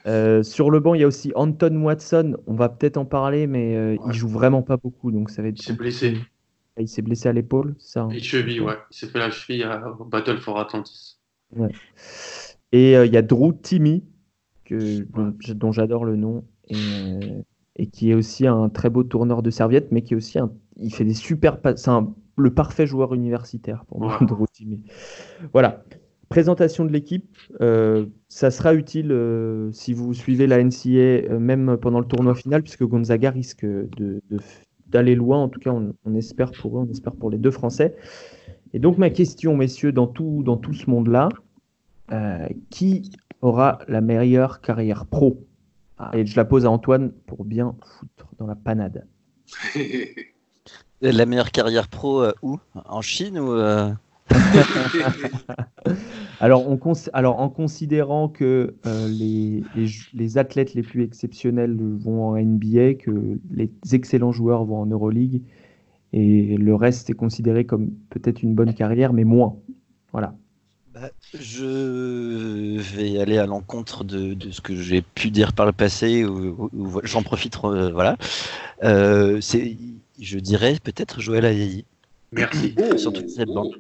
[0.08, 2.36] Euh, sur le banc, il y a aussi Anton Watson.
[2.48, 3.98] On va peut-être en parler, mais euh, Ouais.
[4.08, 5.60] il joue vraiment pas beaucoup, donc ça va être.
[5.60, 6.18] Il s'est blessé.
[6.80, 8.02] Il s'est blessé à l'épaule, ça.
[8.04, 8.74] hein Et cheville, ouais.
[8.92, 11.20] Il s'est fait la cheville à Battle for Atlantis.
[12.72, 14.04] Et euh, il y a Drew Timmy,
[14.66, 17.42] que, dont, dont j'adore le nom, et, euh,
[17.76, 20.52] et qui est aussi un très beau tourneur de serviettes, mais qui est aussi un,
[20.78, 21.84] il fait des super passes.
[21.84, 21.92] C'est
[22.38, 24.18] le parfait joueur universitaire pour moi.
[25.54, 25.84] Voilà.
[26.30, 31.76] Présentation de l'équipe, euh, ça sera utile euh, si vous suivez la NCA, euh, même
[31.76, 34.22] pendant le tournoi final, puisque Gonzaga risque de-
[34.88, 35.40] d'aller loin.
[35.44, 37.96] En tout cas, on, on espère pour eux, on espère pour les deux Français.
[38.74, 41.28] Et donc, ma question, messieurs, dans tout, dans tout ce monde-là,
[42.14, 45.46] euh, qui aura la meilleure carrière pro?
[45.98, 49.06] Ah, Et je la pose à Antoine pour bien foutre dans la panade.
[51.02, 52.60] La meilleure carrière pro euh, où?
[52.86, 53.92] En Chine ou euh,
[56.40, 59.66] Alors, on cons- alors en considérant que euh, les,
[60.14, 65.42] les, athlètes les plus exceptionnels vont en NBA, que les excellents joueurs vont en Euroleague,
[66.14, 69.58] et le reste est considéré comme peut-être une bonne carrière, mais moins.
[70.14, 70.36] Voilà.
[70.94, 75.72] Bah, je vais aller à l'encontre de, de ce que j'ai pu dire par le
[75.72, 78.18] passé, ou, ou- ou j'en profite, euh, voilà.
[78.84, 79.78] Euh, c'est,
[80.22, 81.84] je dirais peut-être Joël Ayayi,
[82.32, 82.76] Merci.
[82.98, 83.74] sur toute cette bande.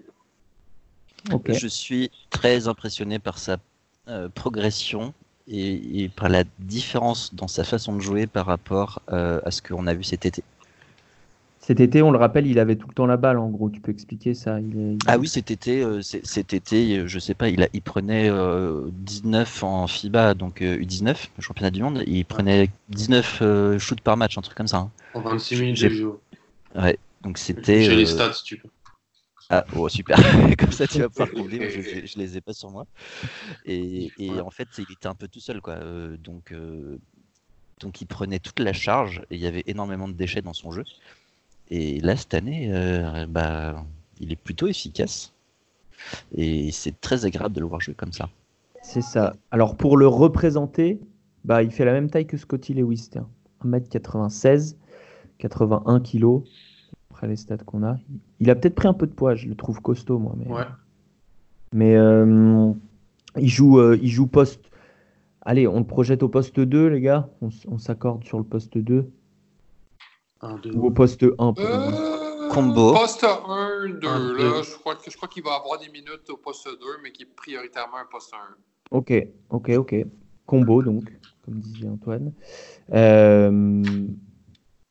[1.47, 3.58] Je suis très impressionné par sa
[4.08, 5.13] euh, progression
[5.47, 9.62] et, et par la différence dans sa façon de jouer par rapport euh, à ce
[9.62, 10.43] qu'on a vu cet été.
[11.60, 13.69] Cet été, on le rappelle, il avait tout le temps la balle, en gros.
[13.69, 17.08] Tu peux expliquer ça il est- il- Ah oui, cet été, euh, cet été, euh,
[17.08, 21.41] je sais pas, il, a, il prenait euh, 19 en FIBA, donc euh, U19, le
[21.43, 24.77] championnat du monde, il prenait 19 euh, shoots par match, un truc comme ça.
[24.77, 24.91] hein.
[25.13, 26.13] En 26 minutes J'ai- de jeu.
[27.21, 27.84] Donc c'était.
[27.84, 28.69] J'ai les euh, stats, si tu peux.
[29.53, 30.17] Ah, oh, super.
[30.57, 31.60] Comme ça, tu vas pouvoir combler.
[31.60, 32.88] moi, je, je les ai pas sur moi.
[33.65, 35.73] Et, et en fait, il était un peu tout seul, quoi.
[35.73, 36.97] Euh, donc, euh,
[37.81, 40.71] donc, il prenait toute la charge et il y avait énormément de déchets dans son
[40.71, 40.86] jeu.
[41.69, 43.86] Et là, cette année, euh, bah,
[44.21, 45.34] il est plutôt efficace.
[46.34, 48.29] Et c'est très agréable de le voir jouer comme ça.
[48.81, 49.36] C'est ça.
[49.51, 51.01] Alors, pour le représenter,
[51.43, 53.10] bah, il fait la même taille que Scotty Lewis.
[53.12, 53.27] tiens.
[53.65, 54.75] 1m96,
[55.41, 56.41] 81 kg.
[57.12, 57.97] Après les stats qu'on a.
[58.39, 60.34] Il a peut-être pris un peu de poids, je le trouve costaud, moi.
[60.38, 60.63] Mais, Ouais.
[61.73, 62.71] mais euh,
[63.38, 64.71] il, joue, euh, il joue poste.
[65.41, 67.27] Allez, on le projette au poste 2, les gars.
[67.41, 69.10] On, s'accorde sur le poste 2.
[70.41, 70.71] Un, deux.
[70.73, 71.54] Ou au poste 1.
[71.54, 72.93] pour- Euh, Combo.
[72.93, 74.38] Poste 1, 2, Un, là.
[74.38, 74.63] deux.
[74.63, 77.23] Je crois, que- je crois qu'il va avoir des minutes au poste 2, mais qui
[77.23, 78.38] est prioritairement un poste 1.
[78.91, 79.13] Ok,
[79.49, 79.95] ok, ok.
[80.45, 81.06] combo, donc,
[81.45, 82.34] comme disait Antoine.
[82.91, 83.93] Euh,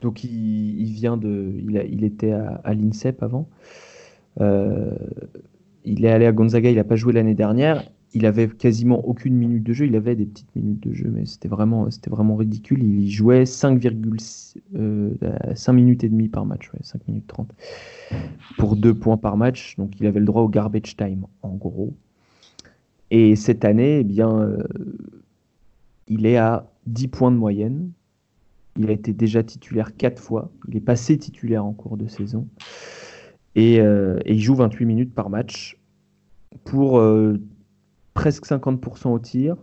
[0.00, 1.54] donc, il, vient de.
[1.58, 3.48] Il, était à, l'INSEP avant.
[4.40, 4.94] Euh,
[5.84, 7.84] il est allé à Gonzaga, il n'a pas joué l'année dernière.
[8.12, 9.86] Il avait quasiment aucune minute de jeu.
[9.86, 12.82] Il avait des petites minutes de jeu, mais c'était vraiment, c'était vraiment ridicule.
[12.82, 17.52] Il jouait 5,5 5 minutes et demie par match, 5 minutes 30
[18.58, 19.76] pour 2 points par match.
[19.76, 21.94] Donc il avait le droit au garbage time, en gros.
[23.10, 24.64] Et cette année, eh bien, euh,
[26.08, 27.90] il est à 10 points de moyenne.
[28.76, 30.50] Il a été déjà titulaire 4 fois.
[30.68, 32.46] Il est passé titulaire en cours de saison.
[33.54, 35.76] Et, euh, il joue 28 minutes par match
[36.64, 37.40] pour euh,
[38.14, 39.56] presque 50% au tir,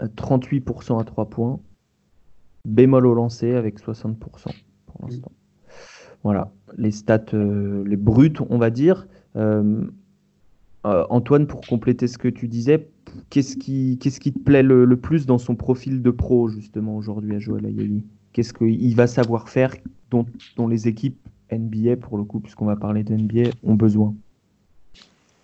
[0.00, 1.60] 38% à 3 points,
[2.64, 5.32] bémol au lancer avec 60% pour l'instant.
[6.22, 9.06] Voilà, les stats, les brutes, on va dire.
[10.84, 12.88] Euh, Antoine, pour compléter ce que tu disais,
[13.30, 17.64] qu'est-ce qui, te plaît le, plus dans son profil de pro, justement, aujourd'hui à Joël
[17.64, 18.02] Ayali?
[18.32, 19.74] Qu'est-ce qu'il va savoir faire
[20.10, 20.26] dont,
[20.68, 21.18] les équipes
[21.50, 24.14] NBA, pour le coup, puisqu'on va parler de NBA, ont besoin?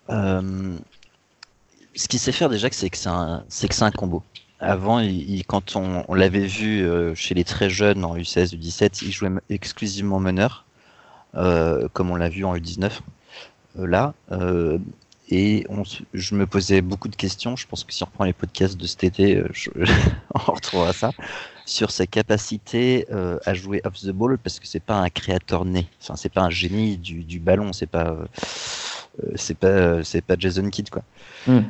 [0.09, 0.75] Euh,
[1.95, 4.23] Ce qu'il sait faire déjà, c'est que c'est un, c'est que c'est un combo.
[4.59, 5.01] Avant,
[5.47, 10.19] quand on, l'avait vu euh, chez les très jeunes en U16, U17, il jouait exclusivement
[10.19, 10.65] meneur,
[11.33, 12.91] comme on l'a vu en U19.
[13.77, 14.13] là,
[15.31, 15.65] et
[16.13, 17.55] je me posais beaucoup de questions.
[17.55, 19.47] Je pense que si on reprend les podcasts de cet été, euh,
[20.35, 21.11] on retrouvera ça
[21.65, 25.63] sur sa capacité euh, à jouer off the ball parce que c'est pas un créateur
[25.63, 25.87] né.
[26.01, 27.71] Enfin, c'est pas un génie du, ballon.
[27.71, 28.25] C'est pas, euh,
[29.35, 31.03] c'est pas, c'est pas Jason Kidd quoi.
[31.47, 31.61] Hmm.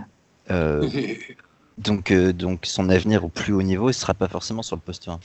[1.78, 5.08] donc, donc son avenir au plus haut niveau, ce sera pas forcément sur le poste
[5.08, 5.20] 1.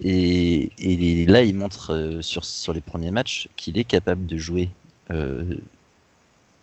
[0.00, 4.70] Et, et là, il montre sur, sur les premiers matchs qu'il est capable de jouer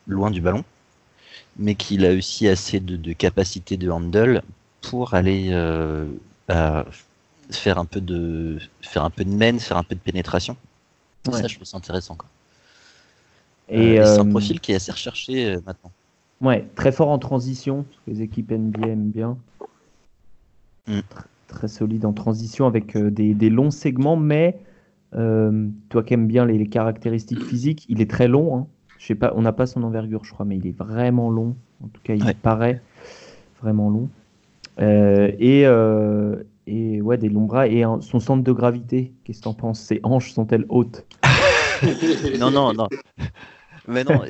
[0.08, 0.64] loin du ballon
[1.58, 4.42] mais qu'il a aussi assez de, capacité de handle
[4.82, 6.06] pour aller euh,
[7.50, 10.58] faire un peu de faire un peu de main, faire un peu de pénétration.
[11.32, 12.16] Ça, je trouve ça intéressant.
[12.16, 12.30] Quoi.
[13.68, 15.92] Et euh, c'est un euh, profil qui est assez recherché maintenant.
[16.42, 19.38] Ouais, très fort en transition, les équipes NBA aiment bien.
[20.88, 21.00] Mm.
[21.48, 24.60] Très solide en transition avec des, longs segments, mais
[25.12, 28.58] toi qui aimes bien les, caractéristiques physiques, il est très long.
[28.58, 28.68] Hein
[29.06, 31.56] sais pas, on n'a pas son envergure, je crois, mais il est vraiment long.
[31.84, 32.82] En tout cas, il paraît
[33.62, 34.10] vraiment long.
[34.80, 36.36] Euh, et, euh,
[36.68, 37.68] et ouais, des longs bras.
[37.68, 39.80] Et son centre de gravité, qu'est-ce que tu en penses?
[39.80, 41.06] Ses hanches sont-elles hautes?
[42.40, 42.88] Non, non, non.
[43.88, 44.22] Mais non,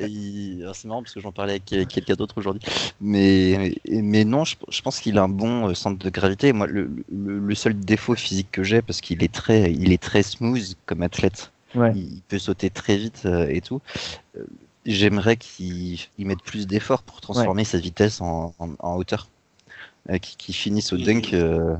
[0.74, 2.60] c'est marrant parce que j'en parlais avec quelqu'un d'autre aujourd'hui.
[3.00, 6.52] Mais, mais non, je, pense qu'il a un bon euh, centre de gravité.
[6.52, 10.22] Moi, le, le seul défaut physique que j'ai, parce qu'il est très, il est très
[10.22, 11.52] smooth comme athlète.
[11.74, 13.80] Il peut sauter très vite et tout
[14.86, 19.28] j'aimerais qu'il mette plus d'efforts pour transformer sa vitesse en, hauteur.
[20.10, 21.76] Euh, qu'il finisse au dunk, euh,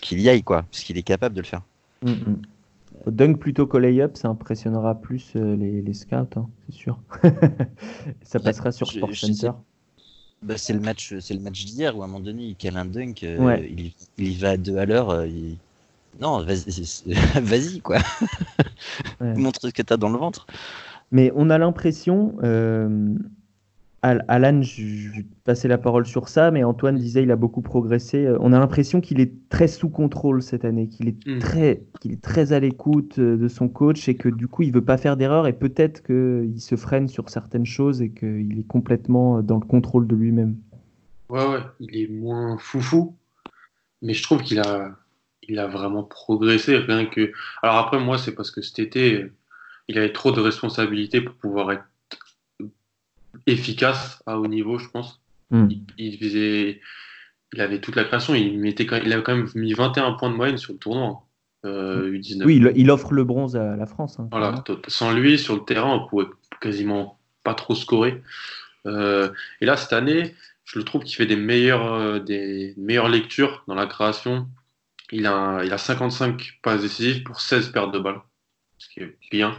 [0.00, 1.62] qu'il y aille, quoi, parce qu'il est capable de le faire.
[2.02, 2.42] Mm, mm.
[3.06, 7.00] Au dunk plutôt qu'au lay-up, ça impressionnera plus euh, les, scouts, hein, c'est sûr.
[8.22, 9.50] ça passera sur Sport Center.
[10.42, 12.76] Bah, c'est le match, c'est le match d'hier où à un moment donné il cale
[12.76, 15.26] un dunk, il, y va à deux à l'heure.
[16.20, 17.00] Non, vas-y,
[17.40, 17.98] vas quoi.
[19.20, 20.46] Montre ce que tu as dans le ventre.
[21.12, 23.14] Mais on a l'impression, euh,
[24.00, 28.24] Alan, je vais passer la parole sur ça, mais Antoine disait il a beaucoup progressé.
[28.24, 31.38] Euh, on a l'impression qu'il est très sous contrôle cette année, qu'il est, mm.
[31.38, 34.72] très, qu'il est très à l'écoute euh, de son coach et que du coup il
[34.72, 38.66] veut pas faire d'erreur et peut-être qu'il se freine sur certaines choses et qu'il est
[38.66, 40.56] complètement dans le contrôle de lui-même.
[41.28, 43.14] Ouais, ouais, il est moins foufou,
[44.00, 44.96] mais je trouve qu'il a,
[45.46, 46.78] il a vraiment progressé.
[46.78, 47.32] Rien que...
[47.62, 49.30] Alors après, moi, c'est parce que cet été
[49.88, 51.84] il avait trop de responsabilités pour pouvoir être
[53.46, 55.20] efficace à haut niveau, je pense.
[55.50, 55.68] Hmm.
[55.98, 56.80] Il, faisait,
[57.52, 58.34] il avait toute la création.
[58.34, 61.26] Il, mettait, il avait quand même mis 21 points de moyenne sur le tournoi.
[61.64, 62.44] Euh, U19.
[62.44, 64.18] Oui, il, offre le bronze à la France.
[64.18, 66.26] Hein, voilà, sans lui, sur le terrain, on pouvait
[66.60, 68.22] quasiment pas trop scorer.
[68.86, 73.08] Euh, et là, cette année, je le trouve qu'il fait des meilleures, euh, des meilleures
[73.08, 74.48] lectures dans la création.
[75.12, 78.20] Il a, il a 55 passes décisives pour 16 pertes de balles,
[78.92, 79.56] qui est bien.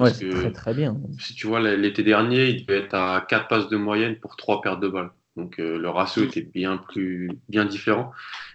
[0.00, 0.96] Ouais, c'est très très bien.
[1.20, 4.60] Si tu vois, l'été dernier, il devait être à 4 passes de moyenne pour 3
[4.60, 5.10] pertes de balles.
[5.36, 8.12] Donc euh, le ratio était bien plus bien différent.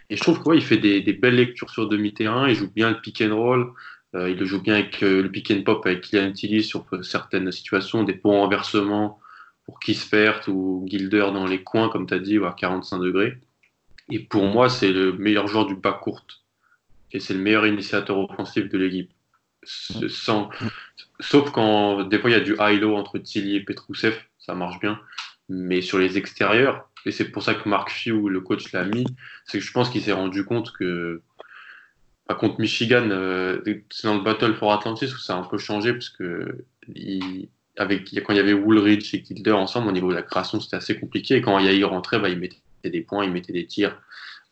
[0.08, 2.48] Et je trouve qu'il il fait des, belles lectures sur demi-terrain.
[2.48, 3.72] Il joue bien le pick and roll.
[4.14, 6.84] Euh, il le joue bien avec euh, le pick and pop avec Kylian Tilly sur
[7.02, 9.20] certaines situations, des ponts renversements
[9.64, 13.38] pour Kispert ou Gilder dans les coins, comme tu as dit, à 45 degrés.
[14.10, 16.26] Et pour moi, c'est le meilleur joueur du bas court.
[17.12, 19.12] Et c'est le meilleur initiateur offensif de l'équipe.
[19.62, 20.48] Sans,
[21.20, 24.80] Sauf quand des fois il y a du high-low entre Tilly et Petrousev, ça marche
[24.80, 24.98] bien.
[25.48, 29.04] Mais sur les extérieurs, et c'est pour ça que Mark Few, le coach, l'a mis,
[29.44, 31.22] c'est que je pense qu'il s'est rendu compte que
[32.30, 35.58] par contre, Michigan, euh, c'est dans le Battle for Atlantis où ça a un peu
[35.58, 36.64] changé parce que
[37.76, 40.76] avec, quand il y avait Woolridge et Kilder ensemble, au niveau de la création, c'était
[40.76, 41.36] assez compliqué.
[41.36, 44.00] Et quand Yair rentrait, bah, il mettait des points, il mettait des tirs.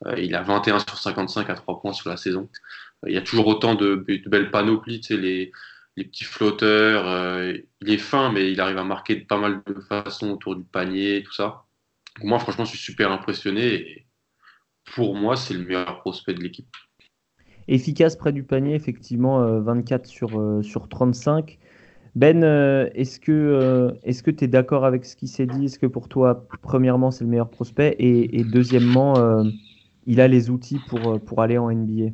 [0.07, 2.49] Euh, il a 21 sur 55 à 3 points sur la saison.
[3.06, 5.52] Il y a toujours autant de, belles panoplies, les,
[5.96, 7.08] petits flotteurs.
[7.08, 10.56] Euh, il est fin, mais il arrive à marquer de pas mal de façons autour
[10.56, 11.64] du panier, tout ça.
[12.22, 14.06] moi, franchement, je suis super impressionné.
[14.94, 16.68] Pour moi, c'est le meilleur prospect de l'équipe.
[17.68, 21.58] Efficace près du panier, effectivement, 24 euh, sur, euh, sur 35.
[22.14, 25.66] Ben, euh, est-ce que est-ce que tu es d'accord avec ce qui s'est dit?
[25.66, 27.94] Est-ce que pour toi, premièrement, c'est le meilleur prospect?
[27.98, 29.44] Et, deuxièmement,
[30.06, 32.11] il a les outils pour aller en NBA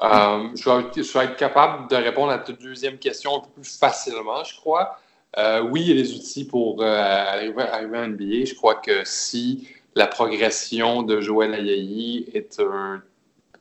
[0.00, 4.56] je, vais, être capable de répondre à ta deuxième question un peu plus facilement, je
[4.56, 4.98] crois.
[5.36, 8.44] oui, il y a les outils pour arriver, arriver, en NBA.
[8.44, 13.02] Je crois que si la progression de Joël Ayayi est un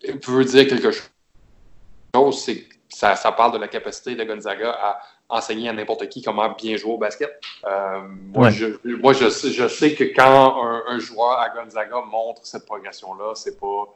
[0.03, 5.69] veut dire quelque chose, c'est ça, ça parle de la capacité de Gonzaga à enseigner
[5.69, 7.29] à n'importe qui comment bien jouer au basket.
[7.65, 8.01] Euh,
[8.33, 12.65] moi, je, moi je, sais, je, sais, que quand un, joueur à Gonzaga montre cette
[12.65, 13.95] progression-là, c'est pas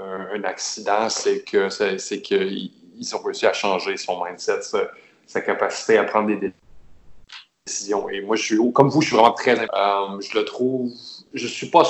[0.00, 2.70] un accident, c'est que c'est qu'ils
[3.14, 4.60] ont réussi à changer son mindset,
[5.26, 6.52] sa, capacité à prendre des
[7.66, 8.08] décisions.
[8.08, 9.58] Et moi, je suis, comme vous, je suis vraiment très.
[9.58, 10.90] Euh, je le trouve.
[11.34, 11.84] Je suis pas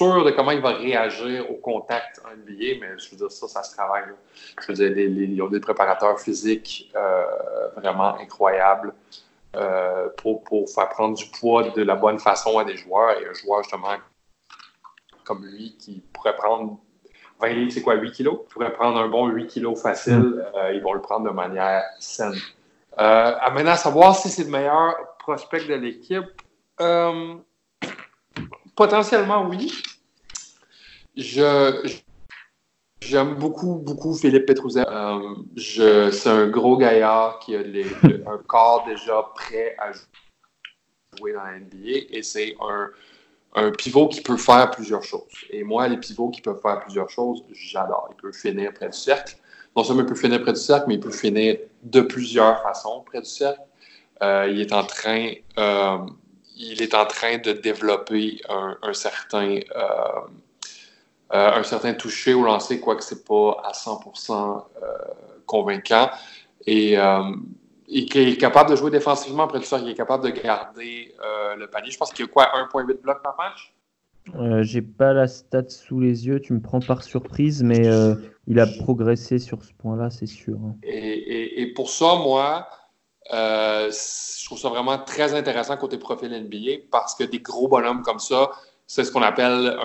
[0.00, 3.62] de comment il va réagir au contact en NBA, mais je veux dire, ça, ça
[3.62, 4.04] se travaille.
[4.60, 7.24] Je veux dire, les, ils ont des préparateurs physiques euh,
[7.76, 8.94] vraiment incroyables
[9.56, 13.20] euh, pour, pour, faire prendre du poids de la bonne façon à des joueurs.
[13.20, 13.96] Et un joueur, justement,
[15.24, 16.78] comme lui, qui pourrait prendre
[17.40, 18.40] 20 livres, c'est quoi, 8 kilos?
[18.50, 20.18] pourrait prendre un bon 8 kilos facile.
[20.18, 20.44] Mm.
[20.56, 22.34] Euh, ils vont le prendre de manière saine.
[22.96, 26.24] à maintenant, savoir si c'est le meilleur prospect de l'équipe.
[28.76, 29.70] Potentiellement, oui.
[31.16, 31.98] Je,
[33.00, 34.86] j'aime beaucoup, beaucoup Philippe Petrouzev.
[34.88, 37.60] Euh, c'est un gros gaillard qui a
[38.26, 39.92] un corps déjà prêt à
[41.18, 42.90] jouer dans la NBA et c'est un,
[43.54, 45.22] un, pivot qui peut faire plusieurs choses.
[45.50, 48.08] Et moi, les pivots qui peuvent faire plusieurs choses, j'adore.
[48.10, 49.36] Il peut finir près du cercle.
[49.76, 53.02] Non seulement il peut finir près du cercle, mais il peut finir de plusieurs façons
[53.06, 53.60] près du cercle.
[54.22, 55.98] Euh, il est en train euh,
[56.60, 59.58] il est en train de développer un, certain,
[61.32, 64.88] euh, certain toucher au lancer, quoique ce n'est pas à 100% euh,
[65.46, 66.10] convaincant.
[66.66, 66.96] Et
[67.90, 71.14] il est capable de jouer défensivement après tout ça, il est capable de garder
[71.56, 71.90] le panier.
[71.90, 73.74] Je pense qu'il y a quoi, 1,8 blocs par match?
[74.36, 77.82] Euh, J'ai pas la stat sous les yeux, tu me prends par surprise, mais
[78.46, 80.56] il a progressé sur ce point-là, c'est sûr.
[80.56, 80.76] Hein.
[80.82, 82.68] Et, et, pour ça, moi,
[83.32, 88.02] euh, je trouve ça vraiment très intéressant côté profil NBA parce que des gros bonhommes
[88.02, 88.50] comme ça,
[88.86, 89.78] c'est ce qu'on appelle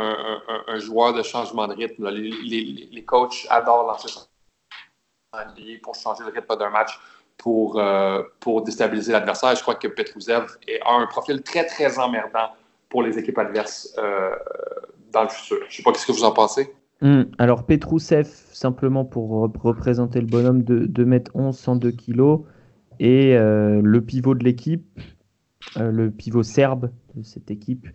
[0.67, 2.09] un, joueur de changement de rythme.
[2.09, 4.21] Les, coachs adorent lancer ça
[5.33, 6.99] NBA pour changer le rythme d'un match,
[7.37, 9.55] pour, euh, pour déstabiliser l'adversaire.
[9.55, 10.45] Je crois que Petrouzev
[10.85, 12.49] a un profil très, très emmerdant
[12.89, 14.31] pour les équipes adverses euh,
[15.11, 15.57] dans le futur.
[15.61, 16.73] Je ne sais pas ce que vous en pensez?
[17.01, 17.23] Hmm.
[17.37, 22.43] Alors Petrouzev, simplement pour représenter le bonhomme de 2m11, 102 kg,
[22.99, 24.85] et euh, le pivot de l'équipe,
[25.77, 27.87] le pivot serbe de cette équipe,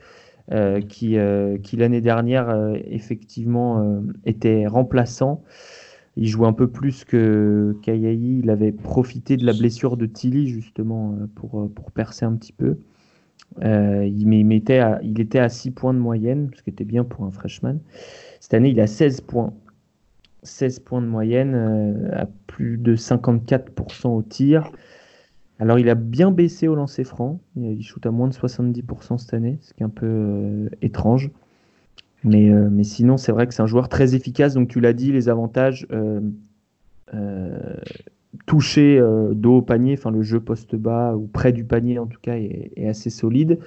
[0.89, 1.17] qui,
[1.63, 5.45] qui l'année dernière, effectivement, était remplaçant.
[6.17, 8.41] Il jouait un peu plus que Kayayi.
[8.43, 12.79] Il avait profité de la blessure de Tilly, justement, pour, pour percer un petit peu.
[13.63, 17.31] il, mettait il était à 6 points de moyenne, ce qui était bien pour un
[17.31, 17.79] freshman.
[18.41, 19.55] Cette année, il a 16 points.
[20.43, 24.71] 16 points de moyenne, à plus de 54% au tir.
[25.61, 27.39] Alors, il a bien baissé au lancer franc.
[27.55, 31.31] Il shoot à moins de 70% cette année, ce qui est un peu euh, étrange.
[32.25, 34.55] Mais, euh, mais sinon, c'est vrai que c'est un joueur très efficace.
[34.55, 36.21] Donc, tu l'as dit, les avantages euh,
[38.47, 39.03] toucher
[39.33, 42.37] dos au panier, enfin le jeu poste bas ou près du panier en tout cas,
[42.37, 43.59] est, assez solide.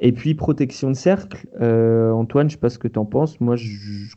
[0.00, 1.46] Et puis, protection de cercle.
[1.60, 3.40] Antoine, je ne sais pas ce que tu en penses.
[3.40, 3.56] Moi,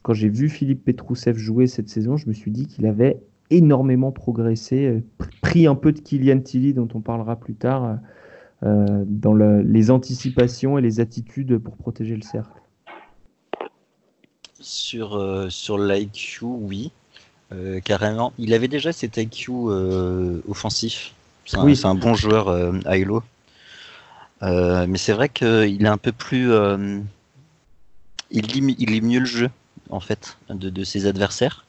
[0.01, 4.11] quand j'ai vu Philippe Petrousev jouer cette saison, je me suis dit qu'il avait énormément
[4.11, 5.03] progressé, euh,
[5.41, 7.99] pris un peu de Kylian Tilly, dont on parlera plus tard,
[8.63, 12.61] euh, dans les anticipations et les attitudes pour protéger le cercle.
[14.59, 16.91] Sur, euh, sur l'IQ, oui,
[17.85, 18.33] carrément.
[18.37, 19.51] Il avait déjà cet IQ
[20.49, 21.13] offensif.
[21.45, 21.79] C'est un, oui.
[21.83, 22.49] un, bon joueur,
[22.91, 23.23] Ailo.
[24.41, 26.51] mais c'est vrai qu'il est un peu plus.
[28.31, 29.49] il, lit, il lit mieux le jeu,
[29.89, 31.63] en fait, de, de ses adversaires.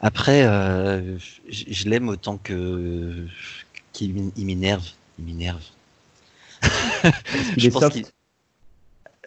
[0.00, 1.18] Après, euh,
[1.48, 3.26] je, l'aime autant que
[3.92, 4.86] qu'il m'énerve.
[5.18, 5.62] Il m'énerve.
[7.56, 8.06] je pense qu'il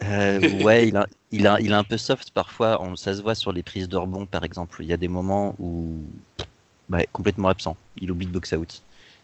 [0.02, 2.82] Euh, ouais, il a, il, a, il a un peu soft parfois.
[2.82, 4.78] On, ça se voit sur les prises de rebond, par exemple.
[4.82, 5.98] Il y a des moments où
[6.88, 7.76] bah, complètement absent.
[8.00, 8.82] Il oublie de box out.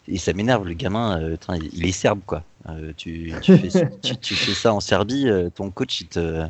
[0.09, 2.43] Et ça m'énerve, le gamin, euh, tain, il est serbe, quoi.
[2.69, 6.47] Euh, tu, tu, fais, tu, tu, fais, ça en Serbie, ton coach, il te.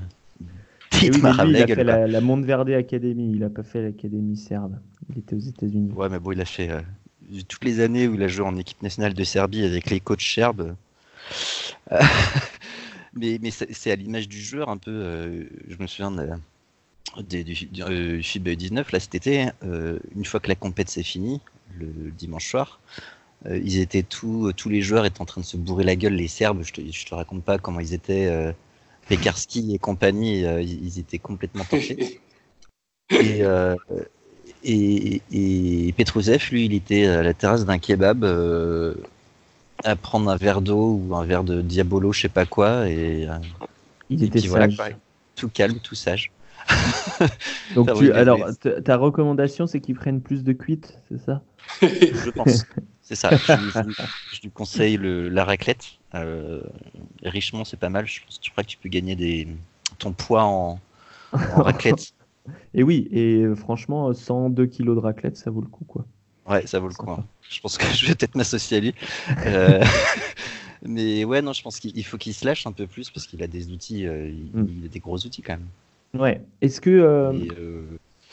[1.03, 4.37] Il, oui, lui, il a fait la, la Monteverde Academy, il a pas fait l'Académie
[4.37, 4.77] serbe.
[5.11, 5.93] Il était aux États-Unis.
[5.95, 6.71] Ouais, mais bon, il a fait
[7.49, 10.21] toutes les années où il a joué en équipe nationale de Serbie avec les coachs
[10.21, 10.75] serbes.
[13.15, 14.91] Mais mais c'est à l'image du joueur un peu.
[14.91, 16.29] Euh, je me souviens de,
[17.17, 19.49] de, du, du euh, FIBA 19 là cet été.
[19.65, 21.41] Euh, une fois que la compète s'est finie,
[21.79, 22.81] le, le, dimanche soir,
[23.47, 26.15] euh, ils étaient tous tous les joueurs étaient en train de se bourrer la gueule.
[26.15, 28.55] Les Serbes, je te, je te raconte pas comment ils étaient.
[29.09, 32.21] Pekarski et compagnie, ils, étaient complètement torchés.
[34.63, 35.95] Et, et,
[36.53, 38.25] lui, il était à la terrasse d'un kebab
[39.85, 42.89] à prendre un verre d'eau ou un verre de Diabolo, je sais pas quoi.
[42.89, 43.39] Et, euh,
[44.09, 44.69] il et était voilà,
[45.37, 46.33] tout calme, tout sage.
[47.75, 48.41] Donc, tu, alors,
[48.85, 51.43] ta recommandation, c'est qu'ils prennent plus de cuites, c'est ça?
[51.83, 52.65] Je pense.
[53.03, 53.31] C'est ça.
[53.31, 54.05] Je, je,
[54.35, 55.85] je, lui conseille le, la raclette.
[56.15, 56.63] Euh,
[57.25, 58.07] richement, c'est pas mal.
[58.07, 59.49] Je, je crois que tu peux gagner des,
[59.99, 60.79] ton poids en,
[61.33, 62.15] en raclette.
[62.73, 66.05] Et oui, et franchement, 102 kilos de raclette, ça vaut le coup, quoi.
[66.51, 67.11] Ouais, ça vaut le coup.
[67.11, 67.25] Hein.
[67.49, 68.95] Je pense que je vais peut-être m'associer à lui.
[69.47, 69.85] Euh...
[70.83, 73.43] mais ouais, non, je pense qu'il faut qu'il se lâche un peu plus parce qu'il
[73.43, 74.69] a des outils, euh, il, mm.
[74.81, 76.21] il, a des gros outils quand même.
[76.21, 76.43] Ouais.
[76.61, 77.83] Est-ce que euh, euh...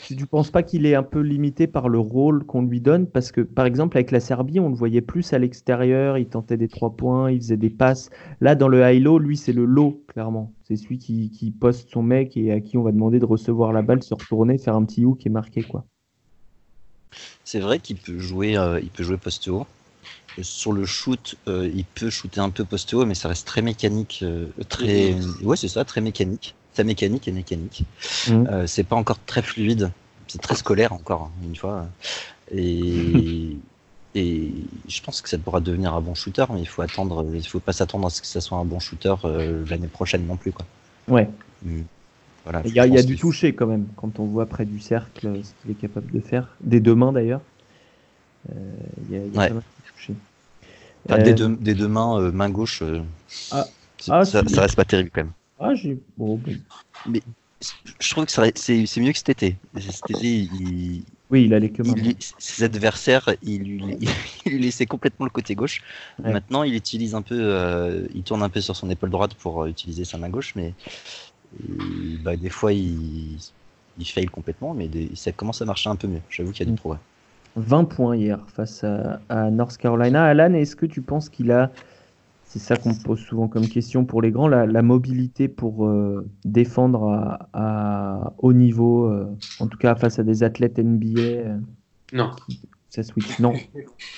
[0.04, 3.06] tu ne penses pas qu'il est un peu limité par le rôle qu'on lui donne?
[3.06, 6.56] Parce que par exemple, avec la Serbie, on le voyait plus à l'extérieur, il tentait
[6.56, 8.10] des trois points, il faisait des passes.
[8.40, 10.52] Là, dans le high-low, lui, c'est le low, clairement.
[10.64, 13.72] C'est celui qui, qui, poste son mec et à qui on va demander de recevoir
[13.72, 15.86] la balle, se retourner, faire un petit hook et marquer, quoi.
[17.44, 19.66] C'est vrai qu'il peut jouer, euh, il peut jouer poste haut.
[20.40, 23.60] Sur le shoot, euh, il peut shooter un peu poste haut, mais ça reste très
[23.60, 26.54] mécanique, euh, très, ouais, c'est ça, très mécanique.
[26.74, 27.82] Sa mécanique est mécanique.
[28.28, 28.66] Mmh.
[28.66, 29.90] c'est pas encore très fluide.
[30.28, 31.88] C'est très scolaire encore une fois.
[32.52, 33.56] Et
[34.14, 34.52] et
[34.88, 37.60] je pense que ça pourra devenir un bon shooter, mais il faut attendre, il faut
[37.60, 40.52] pas s'attendre à ce que ça soit un bon shooter euh, l'année prochaine non plus,
[40.52, 40.64] quoi.
[41.08, 41.28] Ouais.
[41.62, 41.82] Mmh.
[42.50, 44.80] Voilà, il y a, y a du toucher quand même quand on voit près du
[44.80, 47.42] cercle ce qu'il est capable de faire, des deux mains d'ailleurs.
[48.48, 48.54] Euh,
[49.02, 49.60] il y a, y a ouais.
[49.60, 50.14] du toucher.
[51.04, 51.24] Enfin, euh...
[51.24, 52.82] des, deux, des, deux, mains, euh, main gauche,
[53.50, 53.66] ah.
[54.08, 55.32] Ah, ça, ça, reste pas terrible quand même.
[55.60, 55.98] Ah, j'ai.
[56.16, 56.52] Bon, bon.
[57.06, 57.20] Mais
[58.00, 59.56] je trouve que c'est mieux que cet été.
[59.78, 63.98] Cet été, il, oui, il allait que il, Ses adversaires, il lui,
[64.46, 65.82] il lui laissait complètement le côté gauche.
[66.22, 66.32] Ouais.
[66.32, 69.66] Maintenant, il utilise un peu, euh, il tourne un peu sur son épaule droite pour
[69.66, 70.72] utiliser sa main gauche, mais
[71.56, 73.38] et, bah, des fois, il,
[73.98, 76.20] il fail complètement, mais des, ça commence à marcher un peu mieux.
[76.30, 77.00] J'avoue qu'il y a du progrès.
[77.56, 80.24] 20 points hier face à, à North Carolina.
[80.24, 81.70] Alan, est-ce que tu penses qu'il a
[82.48, 85.86] c'est ça qu'on me pose souvent comme question pour les grands, la, la mobilité pour
[85.86, 89.26] euh, défendre à, à, haut niveau, euh,
[89.60, 91.20] en tout cas face à des athlètes NBA.
[91.20, 91.58] Euh,
[92.14, 92.30] non.
[92.88, 93.52] Ça switch, non.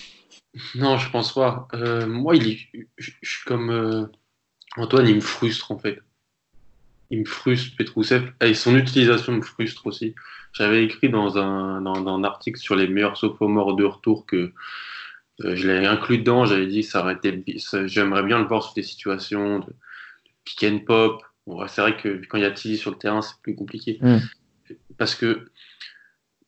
[0.76, 1.66] non, je pense pas.
[1.74, 2.58] Euh, moi, il est,
[2.98, 4.08] je, je suis comme
[4.76, 5.98] Antoine, il me frustre en fait.
[7.10, 10.14] Il me frustre, Petrousev, et son utilisation me frustre aussi.
[10.52, 14.52] J'avais écrit dans un, dans, dans un article sur les meilleurs sophomores de retour que
[15.44, 17.42] euh, je l'avais inclus dedans, j'avais dit ça aurait été,
[17.86, 21.22] j'aimerais bien le voir sur des situations de, de pick and pop.
[21.46, 23.98] Bon, c'est vrai que quand il y a Tilly sur le terrain, c'est plus compliqué.
[24.00, 24.18] Mm.
[24.98, 25.50] Parce que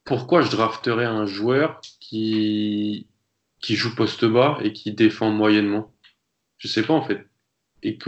[0.05, 3.07] pourquoi je drafterais un joueur qui,
[3.61, 5.93] qui joue poste bas et qui défend moyennement?
[6.59, 7.27] Je sais pas en fait.
[7.83, 7.99] Et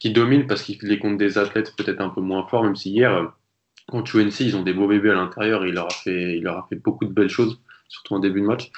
[0.00, 2.90] qui domine parce qu'il est contre des athlètes peut-être un peu moins forts, même si
[2.90, 3.32] hier,
[3.88, 6.58] contre UNC, ils ont des beaux bébés à l'intérieur il leur, a fait, il leur
[6.58, 7.58] a fait beaucoup de belles choses,
[7.88, 8.70] surtout en début de match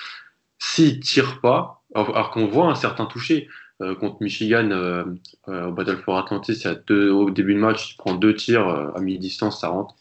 [0.58, 3.48] s'il tire pas, alors qu'on voit un certain toucher
[3.82, 5.04] euh, contre Michigan euh,
[5.48, 9.00] euh, au Battle for Atlantis, au début de match, il prend deux tirs euh, à
[9.00, 9.94] mi-distance, ça rentre.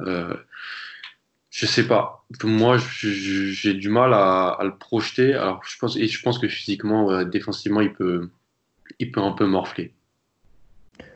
[0.00, 0.34] Euh,
[1.50, 2.24] je sais pas.
[2.44, 5.34] Moi, j'ai du mal à, à, le projeter.
[5.34, 8.30] Alors, je pense, et je pense que physiquement, défensivement, il peut,
[9.02, 9.92] il peut un peu morfler.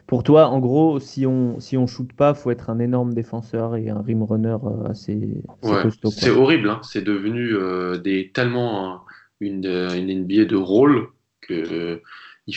[0.07, 3.74] Pour toi, en gros, si on si on shoot pas, faut être un énorme défenseur
[3.74, 4.57] et un rim runner
[4.89, 6.11] assez, assez ouais, costaud.
[6.11, 6.80] C'est horrible, hein.
[6.84, 9.05] c'est devenu euh, des tellement
[9.41, 11.09] une, une NBA de rôle
[11.41, 12.03] que euh,
[12.47, 12.57] il,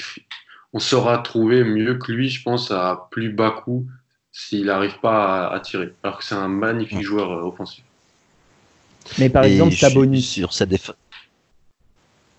[0.74, 3.88] on saura trouver mieux que lui, je pense, à plus bas coût
[4.32, 5.94] s'il n'arrive pas à, à, tirer.
[6.04, 7.04] Alors que c'est un magnifique ouais.
[7.04, 7.84] joueur euh, offensif.
[9.18, 10.96] Mais par et exemple, Sabonis sur sa défense,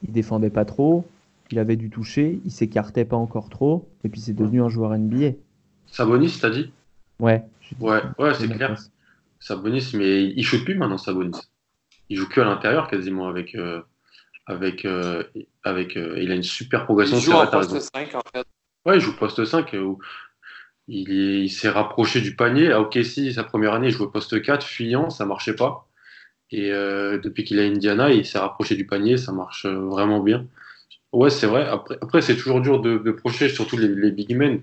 [0.04, 1.04] il défendait pas trop
[1.50, 4.96] il avait du toucher, il s'écartait pas encore trop, et puis c'est devenu un joueur
[4.96, 5.32] NBA.
[5.86, 6.72] Sabonis, t'as dit?
[7.18, 7.44] Ouais.
[7.78, 8.68] Ouais, ouais, c'est clair.
[8.68, 8.90] Place.
[9.38, 11.38] Sabonis, mais il shoot plus maintenant, Sabonis.
[12.08, 13.54] Il joue que à l'intérieur quasiment avec.
[13.54, 13.82] Euh,
[14.46, 15.22] avec, euh,
[15.62, 17.16] avec euh, il a une super progression.
[17.18, 18.46] Il joue en poste 5 en fait.
[18.84, 19.72] Ouais, il joue poste 5.
[19.74, 19.98] Où
[20.88, 22.72] il s'est rapproché du panier.
[22.72, 25.88] À OKC, sa première année, il jouait poste 4, fuyant, ça marchait pas.
[26.50, 30.20] Et euh, depuis qu'il est à Indiana, il s'est rapproché du panier, ça marche vraiment
[30.20, 30.46] bien.
[31.12, 31.66] Ouais, c'est vrai.
[31.66, 34.62] Après, après c'est toujours dur de, de procher, surtout les, les big men.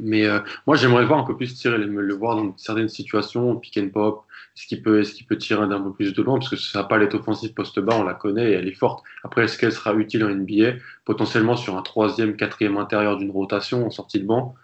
[0.00, 3.76] Mais euh, moi, j'aimerais voir un peu plus tirer, le voir dans certaines situations, pick
[3.76, 4.24] and pop.
[4.56, 6.84] Est-ce qu'il peut, est-ce qu'il peut tirer d'un peu plus de loin Parce que sa
[6.84, 9.04] palette offensive poste bas, on la connaît et elle est forte.
[9.22, 10.72] Après, est-ce qu'elle sera utile en NBA
[11.04, 14.54] Potentiellement sur un troisième, quatrième intérieur d'une rotation en sortie de banc.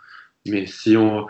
[0.47, 1.27] Mais si on,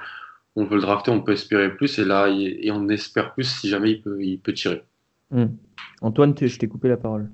[0.54, 1.98] on veut le drafter, on peut espérer plus.
[1.98, 4.82] Et là, et on espère plus si jamais il peut, il peut tirer.
[5.30, 5.46] Hmm.
[6.00, 7.30] Antoine, je t'ai coupé la parole.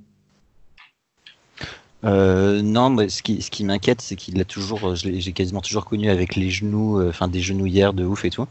[2.04, 5.84] Euh, non, mais ce qui, ce qui m'inquiète, c'est qu'il a toujours, j'ai quasiment toujours
[5.84, 8.46] connu avec les genoux, euh, enfin des genouillères de ouf et tout.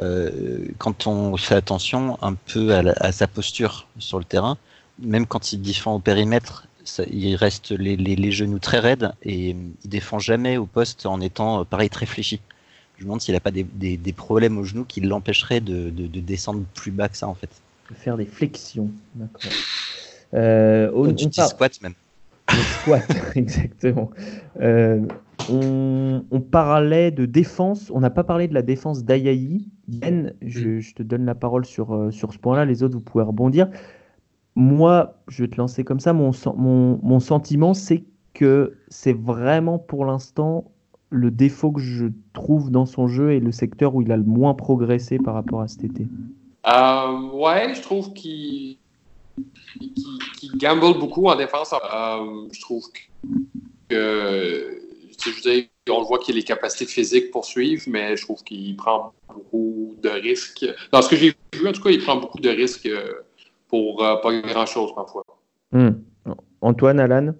[0.00, 4.58] Euh, quand on fait attention un peu à, sa posture sur le terrain,
[4.98, 6.66] même quand il défend au périmètre,
[7.10, 11.64] il reste les, les, genoux très raides et il défend jamais au poste en étant
[11.64, 12.40] pareil très fléchi.
[12.96, 16.08] Je me demande s'il n'a pas des, des, problèmes aux genoux qui l'empêcheraient de, de,
[16.08, 17.50] de descendre plus bas que ça en fait
[17.94, 18.90] faire des flexions.
[19.14, 19.52] D'accord.
[20.34, 21.94] Euh, on, tu squat même.
[22.60, 23.04] Squat,
[23.36, 24.10] exactement.
[24.60, 25.00] Euh,
[25.50, 27.90] on, parlait de défense.
[27.94, 29.68] On n'a pas parlé de la défense d'Ayayi.
[29.88, 30.80] Yann, je, mm.
[30.80, 32.64] je, te donne la parole sur, euh, sur ce point-là.
[32.64, 33.68] Les autres, vous pouvez rebondir.
[34.54, 36.12] Moi, je vais te lancer comme ça.
[36.12, 40.70] Mon, mon, mon sentiment, c'est que c'est vraiment pour l'instant
[41.10, 44.24] le défaut que je trouve dans son jeu et le secteur où il a le
[44.24, 46.06] moins progressé par rapport à cet été.
[46.66, 48.78] Euh, ouais, je trouve qu'il
[50.56, 51.72] gamble beaucoup en défense.
[51.72, 52.84] Euh, je trouve
[53.88, 54.78] que,
[55.18, 58.76] je on le voit qu'il a les capacités physiques pour suivre, mais je trouve qu'il
[58.76, 60.66] prend beaucoup de risques.
[60.92, 63.14] Dans ce que j'ai vu, en tout cas, il prend beaucoup de risques euh,
[63.68, 65.24] pour euh, pas grand-chose parfois.
[65.72, 65.90] Hmm.
[66.60, 67.34] Antoine, Alan?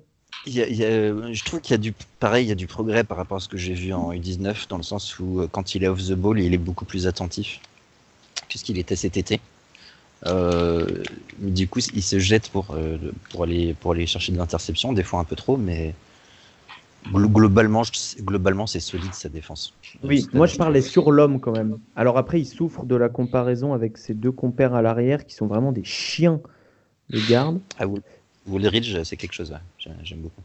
[0.45, 3.05] Il y a, je trouve qu'il y a du pareil, il y a du progrès
[3.05, 5.84] par rapport à ce que j'ai vu en U19, dans le sens où quand il
[5.84, 7.61] est off the ball, il est beaucoup plus attentif
[8.53, 9.40] puisqu'il était cet été.
[10.26, 10.86] Euh,
[11.38, 12.96] du coup, il se jette pour, euh,
[13.30, 15.94] pour, aller, pour aller chercher de l'interception, des fois un peu trop, mais
[17.10, 17.82] globalement,
[18.20, 19.74] globalement c'est solide sa défense.
[20.04, 21.78] Oui, moi je parlais sur l'homme quand même.
[21.96, 25.46] Alors après, il souffre de la comparaison avec ses deux compères à l'arrière qui sont
[25.46, 26.40] vraiment des chiens
[27.10, 27.60] de garde.
[27.78, 27.86] Ah,
[28.46, 30.42] Woolridge, c'est quelque chose, j'aime beaucoup.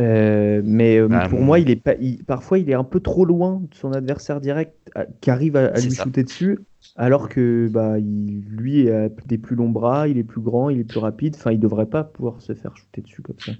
[0.00, 1.94] Euh, mais bah, pour moi, il est pas,
[2.26, 4.74] parfois il est un peu trop loin de son adversaire direct
[5.20, 6.58] qui arrive à, lui shooter dessus
[6.96, 10.80] alors que bah, il, lui a des plus longs bras, il est plus grand, il
[10.80, 11.34] est plus rapide.
[11.36, 13.52] Enfin, il devrait pas pouvoir se faire shooter dessus comme ça.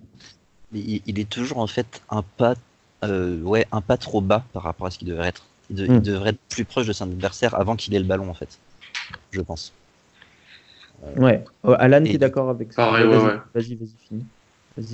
[0.72, 2.54] Il, est toujours en fait un pas,
[3.04, 5.46] euh, ouais, un pas trop bas par rapport à ce qu'il devrait être.
[5.70, 6.00] Il, hmm.
[6.00, 8.58] devrait être plus proche de son adversaire avant qu'il ait le ballon en fait,
[9.30, 9.72] je pense.
[11.04, 11.44] Euh, ouais.
[11.62, 12.84] Oh, Alan, tu es d'accord avec ça?
[12.84, 13.36] Pareil, ouais, ouais.
[13.54, 14.26] Vas-y, vas-y, finis.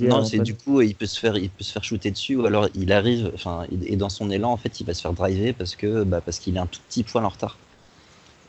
[0.01, 2.45] Non, c'est du coup, il peut se faire, il peut se faire shooter dessus, ou
[2.45, 5.53] alors il arrive, enfin, et dans son élan, en fait, il va se faire driver
[5.53, 7.57] parce que, bah, parce qu'il est un tout petit poil en retard.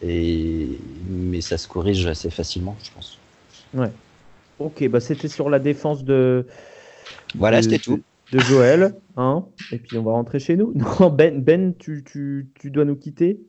[0.02, 0.68] Et...
[1.08, 3.18] Mais ça se corrige assez facilement, je pense.
[3.72, 3.90] Ouais.
[4.58, 6.46] Ok, bah c'était sur la défense de.
[7.34, 8.00] Voilà, c'était tout.
[8.32, 8.94] De Joël.
[9.16, 10.72] Hein et puis on va rentrer chez nous.
[11.00, 13.40] Non, Ben, ben tu, tu, tu dois nous quitter?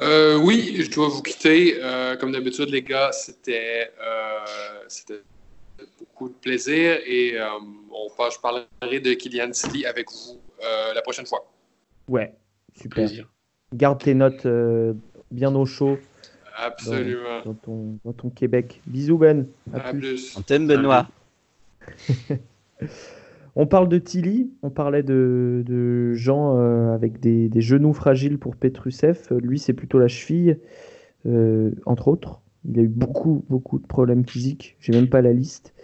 [0.00, 1.78] Euh, Oui, je dois vous quitter.
[1.82, 4.44] Euh, comme d'habitude, les gars, c'était euh,
[5.98, 10.40] beaucoup de plaisir et on, je parlerai de Kylian City avec vous
[10.94, 11.50] la prochaine fois.
[12.08, 12.34] Ouais,
[12.74, 13.08] super.
[13.74, 14.46] Garde tes notes
[15.30, 15.98] bien au chaud.
[16.56, 17.42] Absolument.
[18.04, 18.80] Dans, ton, Québec.
[18.86, 19.46] Bisous Ben.
[19.72, 20.36] À, plus.
[20.36, 21.08] On t'aime Benoît.
[23.56, 29.28] on parle de Tilly, on parlait de, gens euh, avec des, genoux fragiles pour Petrusev.
[29.30, 30.58] Lui, c'est plutôt la cheville,
[31.26, 32.40] euh, entre autres.
[32.64, 34.76] Il a eu beaucoup, beaucoup de problèmes physiques.
[34.80, 35.74] J'ai même pas la liste.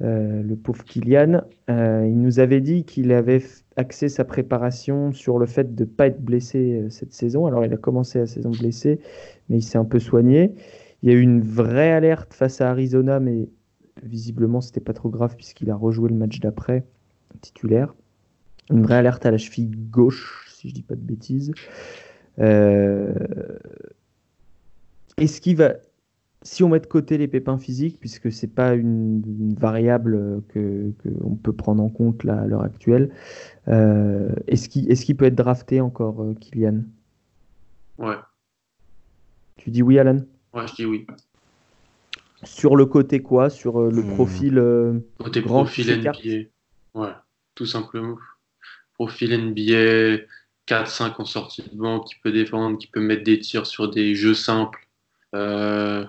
[0.00, 1.42] Euh, le pauvre Kylian.
[1.68, 3.42] il nous avait dit qu'il avait
[3.76, 7.46] axé sa préparation sur le fait de ne pas être blessé euh, cette saison.
[7.46, 9.00] Alors, il a commencé la saison blessé,
[9.48, 10.54] mais il s'est un peu soigné.
[11.02, 13.48] Il y a eu une vraie alerte face à Arizona, mais
[14.02, 16.84] visiblement, c'était pas trop grave puisqu'il a rejoué le match d'après,
[17.40, 17.94] titulaire.
[18.70, 21.52] Une vraie alerte à la cheville gauche, si je dis pas de bêtises.
[22.38, 23.12] Euh...
[25.18, 25.74] Est-ce qu'il va
[26.42, 31.36] si on met de côté les pépins physiques, puisque c'est pas une, variable que qu'on
[31.36, 33.10] peut prendre en compte à l'heure actuelle,
[33.68, 36.82] euh, est-ce qu'il est peut être drafté encore, euh, Kylian?
[37.98, 38.16] Ouais.
[39.56, 40.20] Tu dis oui, Alan?
[40.52, 41.06] Ouais, je dis oui.
[42.42, 43.50] Sur le côté quoi?
[43.50, 44.14] Sur euh, le hmm.
[44.14, 46.12] profil Côté profil NBA.
[46.94, 47.12] Ouais,
[47.54, 48.16] tout simplement.
[48.94, 50.24] Profil NBA,
[50.66, 54.14] 4-5 en sortie de banc, qui peut défendre, qui peut mettre des tirs sur des
[54.14, 54.86] jeux simples.
[55.34, 56.04] Euh,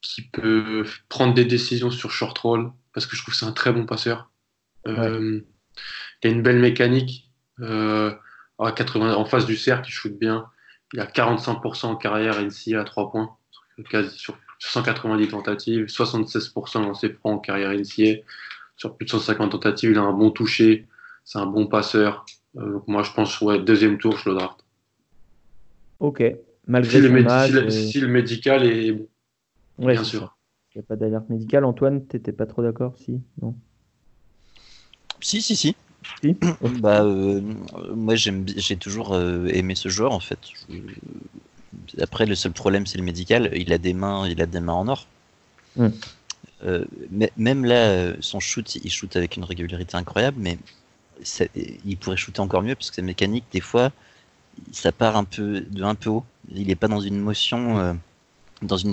[0.00, 3.52] qui peut prendre des décisions sur short roll, parce que je trouve que c'est un
[3.52, 4.30] très bon passeur.
[4.86, 5.40] Euh,
[6.22, 7.30] il a une belle mécanique.
[7.60, 8.12] Euh,
[8.58, 10.46] à 80, en face du cercle, il shoot bien.
[10.92, 13.36] Il a 45% en carrière NCA à 3 points,
[13.88, 18.20] quasi sur 190 tentatives, 76% lancé franc en carrière NCA,
[18.76, 20.86] sur plus de 150 tentatives, il a un bon toucher,
[21.24, 22.24] c'est un bon passeur.
[22.56, 24.58] Euh, donc moi, je pense, ouais, deuxième tour, je le draft.
[26.00, 26.22] Ok,
[26.66, 29.08] malgré Si le, âge, si le- si le médical est bon,
[29.80, 30.36] ouais, bien sûr.
[30.74, 31.64] Il n'y a pas d'alerte médicale.
[31.64, 33.54] Antoine, t'étais pas trop d'accord Si Non?
[35.20, 35.74] Si, si, si.
[36.22, 36.36] Si
[36.80, 37.40] Bah, euh,
[37.94, 40.38] moi, j'ai toujours euh, aimé ce joueur, en fait.
[40.68, 43.50] Je- Après, le seul problème, c'est le médical.
[43.54, 45.06] Il a des mains, il a des mains en or.
[45.76, 45.88] Mm.
[46.64, 50.58] Euh, mais- même là, son shoot, il shoot avec une régularité incroyable, mais
[51.22, 53.92] ça- il pourrait shooter encore mieux parce que sa mécanique, des fois,
[54.72, 56.24] ça part un peu de un peu haut.
[56.54, 57.94] Il n'est pas dans une motion, euh,
[58.62, 58.92] dans une,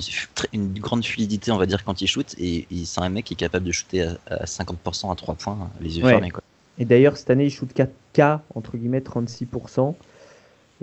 [0.80, 2.36] grande fluidité, on va dire, quand il shoot.
[2.38, 5.36] Et, et c'est un mec qui est capable de shooter à, à 50% à 3
[5.36, 6.12] points, les yeux Ouais.
[6.12, 6.30] fermés.
[6.30, 6.44] Quoi.
[6.80, 9.96] Et d'ailleurs, cette année, il shoot 4K, entre guillemets, 36%,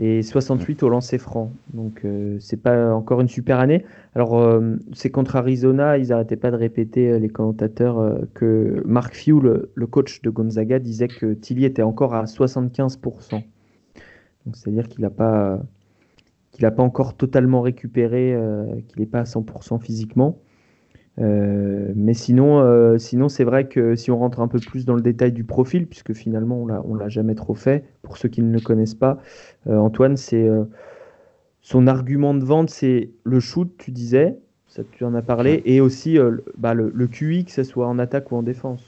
[0.00, 1.52] et 68 au lancer franc.
[1.72, 3.84] Donc, euh, c'est pas encore une super année.
[4.16, 8.82] Alors, euh, c'est contre Arizona, ils n'arrêtaient pas de répéter, euh, les commentateurs, euh, que
[8.86, 13.30] Mark Few, le, le coach de Gonzaga, disait que Tilly était encore à 75%.
[13.30, 15.60] Donc, c'est-à-dire qu'il n'a pas,
[16.54, 20.38] qu'il n'a pas encore totalement récupéré, euh, qu'il n'est pas à 100% physiquement.
[21.20, 24.94] Euh, mais sinon, euh, sinon c'est vrai que si on rentre un peu plus dans
[24.94, 28.40] le détail du profil, puisque finalement on on l'a jamais trop fait, pour ceux qui
[28.40, 29.18] ne le connaissent pas,
[29.68, 30.48] Antoine, c'est
[31.64, 34.36] son argument de vente, c'est le shoot, tu disais,
[34.68, 37.64] ça tu en as parlé, et aussi euh, le- bah, le, le QI, que ce
[37.64, 38.82] soit en attaque ou en défense.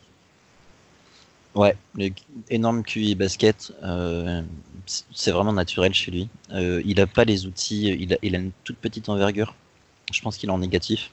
[1.54, 2.10] Ouais, le
[2.50, 4.42] énorme QI basket, euh,
[4.86, 6.28] c'est vraiment naturel chez lui.
[6.52, 9.54] Euh, il a pas les outils, il a, il a une toute petite envergure.
[10.12, 11.10] Je pense qu'il est en négatif.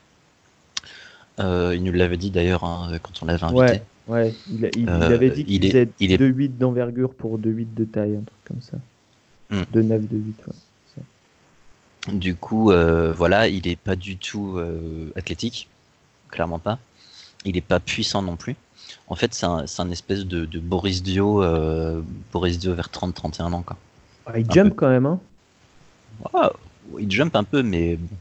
[1.40, 3.82] Euh, il nous l'avait dit d'ailleurs hein, quand on l'avait invité.
[4.08, 7.40] Ouais, ouais, il, il- il Euh, avait dit qu'il faisait il est- 2,8 d'envergure pour
[7.40, 8.78] 2,8 de taille, un truc comme ça.
[9.50, 9.64] Hmm.
[9.74, 12.14] 2,9, 2,8, ouais.
[12.14, 15.70] Du coup, euh, voilà, il est pas du tout euh, athlétique,
[16.30, 16.78] clairement pas.
[17.46, 18.56] Il est pas puissant non plus.
[19.08, 22.02] En fait, c'est un, espèce de, de Boris Dio, euh,
[22.32, 23.62] Boris Dio vers 30-31 ans.
[23.62, 23.78] Quoi.
[24.26, 24.76] Ah, il Un jump peu.
[24.76, 25.20] quand même, hein
[27.00, 28.16] il jump un peu, mais bon.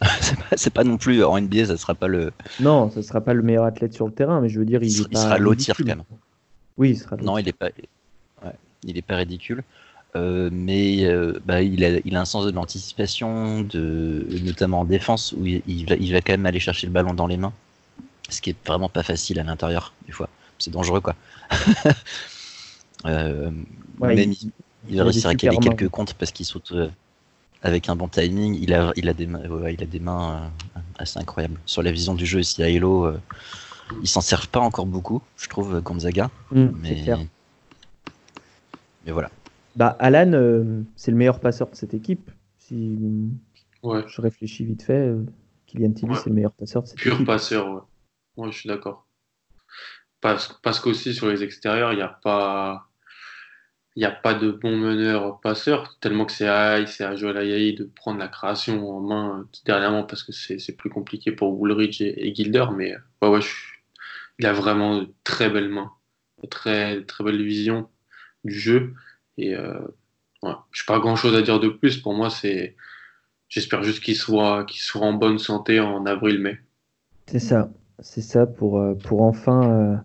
[0.56, 2.32] c'est pas, non plus en NBA, ça sera pas le.
[2.60, 4.90] Non, ça sera pas le meilleur athlète sur le terrain, mais je veux dire, il,
[4.90, 6.02] Il est il pas sera quand même.
[6.76, 7.70] Oui, il sera Non, il est pas.
[8.44, 9.62] Ouais, il est pas ridicule.
[10.16, 14.84] Euh, mais euh, bah, il, a, il a un sens de l'anticipation, de, notamment en
[14.84, 17.36] défense, où il, il va, il va quand même aller chercher le ballon dans les
[17.36, 17.52] mains.
[18.28, 20.28] Ce qui est vraiment pas facile à l'intérieur, des fois.
[20.58, 21.14] C'est dangereux, quoi.
[23.06, 23.50] Euh,
[24.00, 24.50] Ouais, même il-
[24.88, 26.88] il, réussir à caler quelques comptes parce qu'il saute euh,
[27.62, 28.58] avec un bon timing.
[28.60, 31.60] Il a, il a des, ouais, il a des mains euh, assez incroyables.
[31.66, 33.20] Sur la vision du jeu ici à Halo, euh,
[34.02, 36.30] ils s'en servent pas encore beaucoup, je trouve, Gonzaga.
[36.50, 37.04] C'est
[39.04, 39.30] Mais, voilà.
[39.76, 42.30] Bah, Alan, euh, c'est le meilleur passeur de cette équipe.
[42.58, 42.96] Si
[43.82, 45.12] Ouais, je réfléchis vite fait,
[45.66, 46.18] Kylian Tilly, Ouais.
[46.24, 47.26] c'est le meilleur passeur de cette pur équipe.
[47.26, 47.80] passeur, ouais.
[48.36, 49.06] Ouais, je suis d'accord.
[50.20, 52.88] Parce, qu'aussi sur les extérieurs, il n'y a pas.
[54.02, 57.84] A pas de bon meneur passeur, tellement que c'est à, c'est à Joel Ayayi de
[57.84, 62.34] prendre la création en main euh, dernièrement parce que c'est plus compliqué pour Woolridge et,
[62.34, 62.64] Gilder.
[62.74, 63.40] Mais euh, ouais, ouais,
[64.40, 65.92] il a vraiment de très belles mains,
[66.42, 67.88] de très, très belle vision
[68.42, 68.94] du jeu.
[69.38, 69.78] Et euh,
[70.42, 71.98] ouais, je n'ai pas grand chose à dire de plus.
[71.98, 72.76] Pour moi, c'est.
[73.48, 76.58] J'espère juste qu'il soit, qu'il soit en bonne santé en avril-mai.
[77.26, 77.70] C'est ça.
[78.00, 79.96] C'est ça pour, euh, pour enfin euh,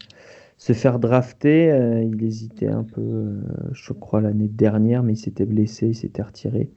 [0.58, 1.72] se faire drafter.
[1.72, 6.22] euh, il hésitait un peu, je crois, l'année dernière, mais il s'était blessé, il s'était
[6.22, 6.70] retiré.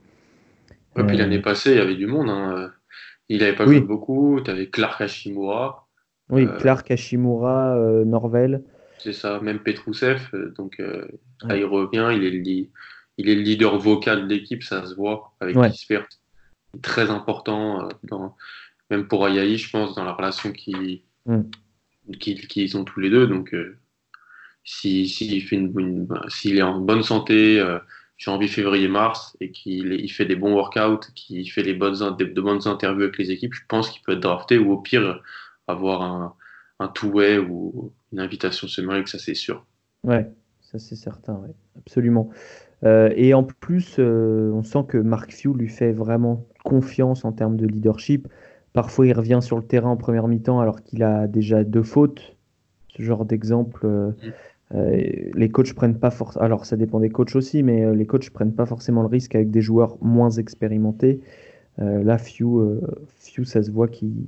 [0.96, 2.28] Ouais, puis l'année passée, il y avait du monde.
[2.28, 2.70] hein.
[3.28, 3.78] Il n'avait pas Oui.
[3.78, 4.40] joué beaucoup.
[4.44, 5.88] Tu avais Clark Hashimura,
[6.30, 8.62] Oui, Euh, Clark, Hashimura, euh, Norvel.
[8.98, 10.28] c'est ça, même Petrousev.
[10.56, 11.06] Donc euh,
[11.44, 12.10] là, il revient.
[12.14, 12.70] Il est, le, li-
[13.18, 15.70] il est le leader vocal de l'équipe, ça se voit avec Ouais.
[15.70, 16.06] Kispert.
[16.82, 18.34] Très important, dans,
[18.92, 21.42] même pour Ayayi, je pense, dans la relation qu'ils Mm.
[22.74, 23.26] ont tous les deux.
[23.26, 23.78] Donc, euh,
[24.64, 27.78] si, s'il fait une, s'il est en bonne santé, euh,
[28.16, 32.26] janvier, février, mars, et qu'il il fait des bons workouts, qu'il fait les bonnes, des-
[32.26, 35.22] de bonnes interviews avec les équipes, je pense qu'il peut être drafté ou au pire
[35.66, 36.34] avoir un,
[36.78, 39.64] un two-way ou une invitation Summer ça c'est sûr.
[40.04, 40.28] Ouais,
[40.60, 42.30] ça c'est certain, ouais, absolument.
[42.84, 47.32] Euh, et en plus, euh, on sent que Mark Few lui fait vraiment confiance en
[47.32, 48.28] termes de leadership.
[48.72, 52.36] Parfois, il revient sur le terrain en première mi-temps alors qu'il a déjà deux fautes.
[52.88, 54.12] Ce genre d'exemple, euh,
[54.74, 56.44] euh, les coachs prennent pas forcément.
[56.44, 59.34] Alors, ça dépend des coachs aussi, mais euh, les coachs prennent pas forcément le risque
[59.34, 61.20] avec des joueurs moins expérimentés.
[61.80, 62.80] Euh, là, Few, euh,
[63.18, 64.26] Few, ça se voit qu'il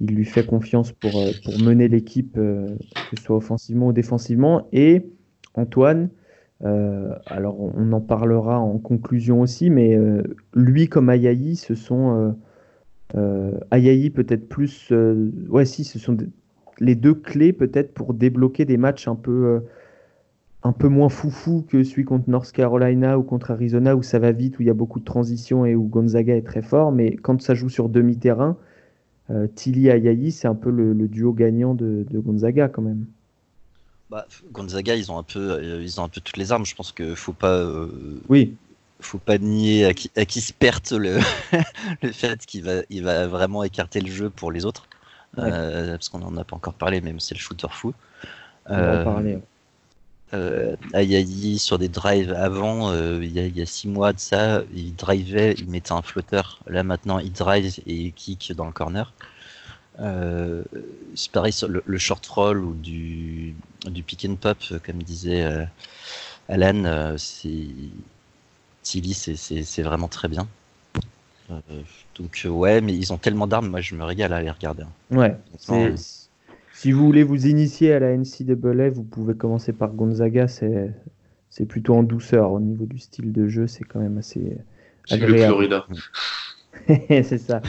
[0.00, 4.68] il lui fait confiance pour, pour mener l'équipe, que ce soit offensivement ou défensivement.
[4.72, 5.06] Et
[5.54, 6.10] Antoine,
[6.64, 10.22] Euh, alors, on en parlera en conclusion aussi, mais euh,
[10.54, 12.36] lui comme Ayayi, ce sont.
[13.70, 14.92] Ayayi peut-être plus.
[15.48, 16.16] ouais, si, ce sont
[16.78, 19.62] les deux clés peut-être pour débloquer des matchs un peu
[20.66, 24.32] un peu moins foufou que celui contre North Carolina ou contre Arizona où ça va
[24.32, 26.90] vite, où il y a beaucoup de transitions et où Gonzaga est très fort.
[26.90, 28.56] Mais quand ça joue sur demi-terrain,
[29.30, 33.06] euh, Tilly Ayayi, c'est un peu le, duo gagnant de, Gonzaga quand même.
[34.10, 36.66] Bah, Gonzaga, ils ont un peu, euh, ils ont un peu toutes les armes.
[36.66, 37.58] Je pense que faut pas.
[37.58, 38.56] Euh, oui.
[39.00, 41.18] Faut pas nier à qui, à qui se perte le,
[42.02, 44.86] le fait qu'il va, il va vraiment écarter le jeu pour les autres.
[45.36, 47.92] parce qu'on en a pas encore parlé, même c'est le shooter fou.
[48.68, 49.38] On va en parler
[50.34, 54.94] euh, Ayayi sur des drives avant, euh, il, y a, six mois de ça, il
[54.94, 56.60] drivait, il mettait un flotteur.
[56.66, 59.12] Là maintenant, il drive et il kick dans le corner.
[60.00, 60.62] Euh,
[61.14, 63.54] c'est pareil sur le, short roll ou du,
[63.86, 65.64] du pick and pop, comme disait euh,
[66.48, 66.84] Alan.
[66.84, 67.66] Euh, c'est
[68.86, 70.46] Tilly, c'est vraiment très bien.
[72.16, 74.84] donc ouais, mais ils ont tellement d'armes, moi je me régale à les regarder.
[74.84, 75.16] Hein.
[75.16, 75.36] Ouais,
[76.72, 80.46] si vous voulez vous initier à la NCAA, vous pouvez commencer par Gonzaga.
[80.46, 80.92] C'est,
[81.50, 83.66] c'est plutôt en douceur au niveau du style de jeu.
[83.66, 84.56] C'est quand même assez
[85.10, 85.32] agréable.
[85.32, 85.86] le Florida.
[87.08, 87.60] c'est ça.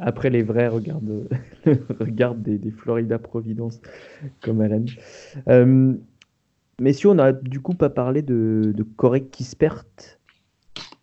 [0.00, 1.28] Après, les vrais regardent,
[2.00, 3.80] regardent des, des, Florida Providence
[4.42, 4.84] comme Alan.
[5.48, 5.94] Euh,
[6.80, 9.84] messieurs, on n'a du coup pas parlé de, de Corey Kispert,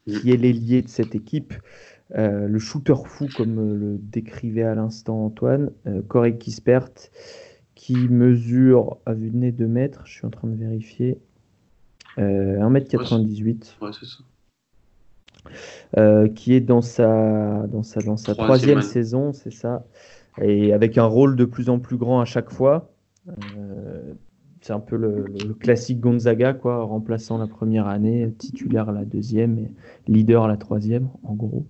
[0.07, 1.53] qui est l'ailier de cette équipe.
[2.15, 6.89] Euh, le shooter fou, comme euh, le décrivait à l'instant Antoine, euh, Corey Kispert,
[7.75, 11.19] qui mesure à vue de nez 2 mètres, je suis en train de vérifier,
[12.17, 13.77] 1m98.
[13.81, 14.23] Ouais, c'est ça.
[16.35, 19.83] qui est dans sa, dans sa, dans sa troisième, saison, c'est ça,
[20.39, 22.93] et avec un rôle de plus en plus grand à chaque fois.
[24.63, 29.69] C'est un peu le, classique Gonzaga, quoi, remplaçant la première année, titulaire la deuxième et
[30.07, 31.65] leader la troisième, en gros.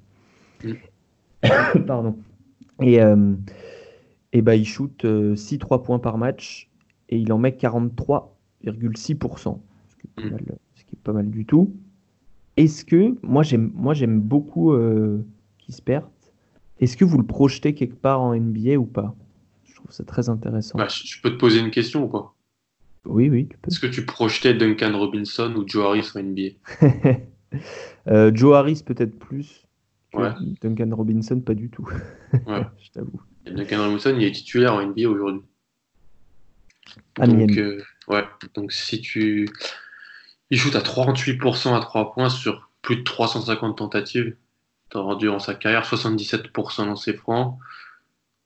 [1.87, 2.15] Pardon.
[2.81, 3.33] Et, euh,
[4.31, 6.69] et bah, il shoot 6 euh, 3 points par match
[7.09, 8.27] et il en met 43,6%,
[8.63, 10.27] ce,
[10.75, 11.73] ce qui est pas mal du tout.
[12.57, 15.25] Est-ce que, moi j'aime, moi j'aime beaucoup euh,
[15.57, 16.07] Kispert,
[16.79, 19.15] est-ce que vous le projetez quelque part en NBA ou pas?
[19.65, 20.77] Je trouve ça très intéressant.
[20.77, 22.35] Bah, je peux te poser une question ou pas?
[23.05, 23.49] Oui, oui.
[23.67, 26.53] Est-ce que tu projetais Duncan Robinson ou Joe Harris en NBA
[28.07, 29.63] euh, Joe Harris peut-être plus,
[30.61, 31.87] Duncan Robinson, pas du tout.
[32.33, 33.21] je t'avoue.
[33.45, 35.41] Duncan Robinson, il est titulaire en NBA aujourd'hui.
[37.19, 38.23] Ah, donc, euh, ouais.
[38.55, 39.49] Donc, si tu.
[40.49, 44.35] Il shoot à 38% à 3 points sur plus de 350 tentatives
[45.19, 47.57] durant sa carrière, 77% dans ses francs.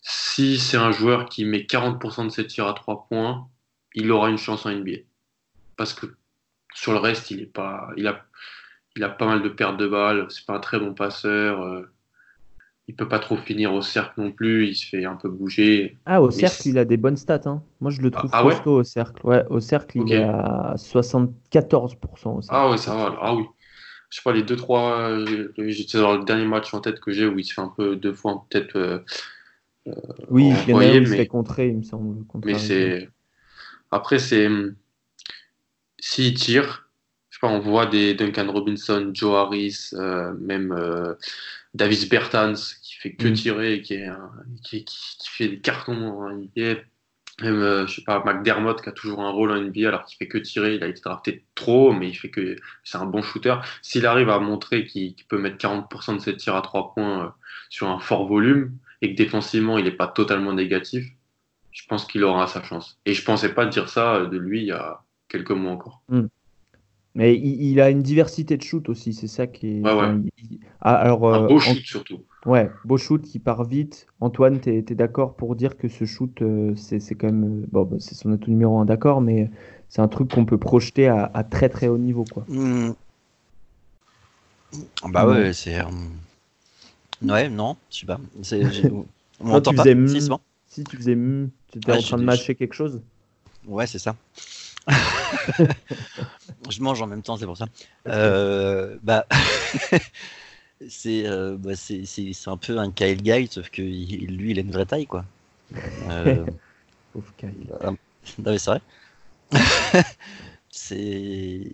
[0.01, 3.49] Si c'est un joueur qui met 40% de ses tirs à 3 points,
[3.97, 4.99] il aura une chance en NBA.
[5.75, 6.05] Parce que
[6.73, 8.23] sur le reste, il est pas, il a,
[8.95, 11.61] il a pas mal de pertes de balles, c'est pas un très bon passeur.
[11.61, 11.81] Euh,
[12.87, 15.97] il peut pas trop finir au cercle non plus, il se fait un peu bouger.
[16.05, 17.41] Ah, au cercle, il a des bonnes stats.
[17.45, 17.61] Hein.
[17.81, 19.25] Moi, je le trouve ah, costaud au cercle.
[19.25, 22.45] Ouais, au cercle, il est à 74%.
[22.47, 23.17] Ah, ouais, ça va.
[23.19, 23.43] Ah, oui.
[24.09, 24.99] Je sais pas, les deux, trois.
[25.09, 27.73] Euh, j'étais dans le dernier match en tête que j'ai où il se fait un
[27.75, 28.77] peu deux fois, peut-être.
[28.77, 28.99] Euh,
[30.29, 31.05] oui, il, mais...
[31.05, 32.23] se fait contrer, il me semble.
[32.45, 33.09] Mais c'est.
[33.97, 34.47] Après, c'est.
[35.99, 36.87] S'il tire,
[37.41, 41.15] on voit des Duncan Robinson, Joe Harris, euh, même euh,
[41.73, 43.33] Davis Bertans qui fait que mm.
[43.33, 44.09] tirer, qui, est,
[44.63, 44.85] qui,
[45.27, 46.81] fait des cartons en NBA.
[47.41, 50.17] Même, euh, je sais pas, McDermott qui a toujours un rôle en NBA alors qu'il
[50.17, 50.75] fait que tirer.
[50.75, 53.55] Il a été drafté trop, mais il fait que c'est un bon shooter.
[53.81, 57.35] S'il arrive à montrer qu'il peut mettre 40% de ses tirs à 3 points
[57.69, 61.05] sur un fort volume et que défensivement il n'est pas totalement négatif,
[61.77, 62.99] je pense qu'il aura sa chance.
[63.05, 66.01] Et je pensais pas dire ça de lui il y a quelques mois encore.
[66.09, 66.25] Mm.
[67.13, 69.81] Mais il, a une diversité de shoot aussi, c'est ça qui est.
[69.81, 70.21] Ouais, ouais.
[70.81, 72.19] Ah, alors, un euh, beau shoot surtout.
[72.45, 74.05] Ouais, beau shoot qui part vite.
[74.21, 77.65] Antoine, tu es, d'accord pour dire que ce shoot, euh, c'est quand même.
[77.71, 79.49] Bon, bah, c'est son autre numéro 1, d'accord, mais
[79.89, 82.23] c'est un truc qu'on peut projeter à, très très haut niveau.
[82.31, 82.45] Quoi.
[82.49, 82.93] Mmh.
[85.09, 85.79] Bah ouais, c'est.
[85.79, 85.85] Euh,
[87.23, 88.19] ouais, non, je sais pas.
[89.39, 89.83] On entend pas.
[89.83, 90.29] Si,
[90.67, 91.17] si, tu faisais.
[91.71, 93.01] Tu étais en train de mâcher quelque chose
[93.65, 94.15] Ouais, c'est ça.
[96.69, 97.67] je mange en même temps, c'est pour ça.
[98.07, 99.27] Euh, bah,
[101.05, 104.71] euh, bah, c'est c'est un peu un Kyle Guy, sauf que lui, il a une
[104.71, 105.25] vraie taille, quoi.
[106.09, 106.45] Euh,
[107.13, 107.73] Pauvre Kyle.
[107.81, 107.97] Ah, non,
[108.37, 108.81] mais c'est vrai.
[110.69, 111.71] c'est.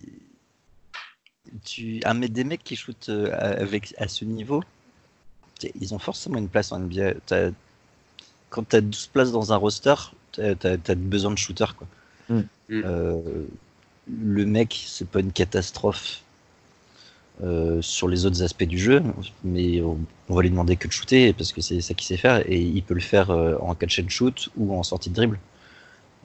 [1.64, 2.00] Tu...
[2.04, 4.64] Ah, mais des mecs qui shootent avec, à ce niveau,
[5.78, 7.14] ils ont forcément une place en NBA.
[8.54, 9.94] Quand tu as 12 places dans un roster,
[10.30, 11.74] tu as, besoin de shooters.
[11.74, 11.88] Quoi.
[12.28, 12.42] Mm.
[12.70, 13.20] Euh,
[14.08, 16.22] le mec, c'est pas une catastrophe
[17.42, 19.02] euh, sur les autres aspects du jeu,
[19.42, 19.98] mais on,
[20.28, 22.80] va lui demander que de shooter parce que c'est ça qu'il sait faire et il
[22.84, 25.40] peut le faire euh, en catch and shoot ou en sortie de dribble.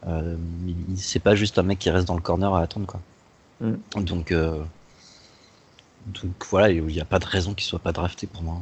[0.06, 0.38] Euh,
[0.98, 3.02] c'est pas juste un mec qui reste dans le corner à attendre quoi.
[3.60, 4.04] Mm.
[4.04, 4.64] Donc, euh,
[6.06, 8.62] donc voilà, il n'y a pas de raison qu'il soit pas drafté pour moi.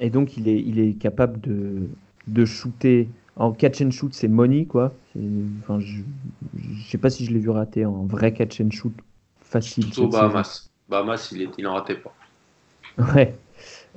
[0.00, 1.88] Et donc il est, il est capable de,
[2.26, 4.92] de shooter en catch and shoot, c'est money quoi.
[5.60, 6.02] Enfin, je,
[6.56, 8.92] je sais pas si je l'ai vu rater en vrai catch and shoot
[9.40, 9.84] facile.
[9.92, 10.08] Saison.
[10.08, 10.70] Bahamas.
[10.88, 12.14] Bahamas, il, est, il en ratait pas.
[13.14, 13.34] Ouais.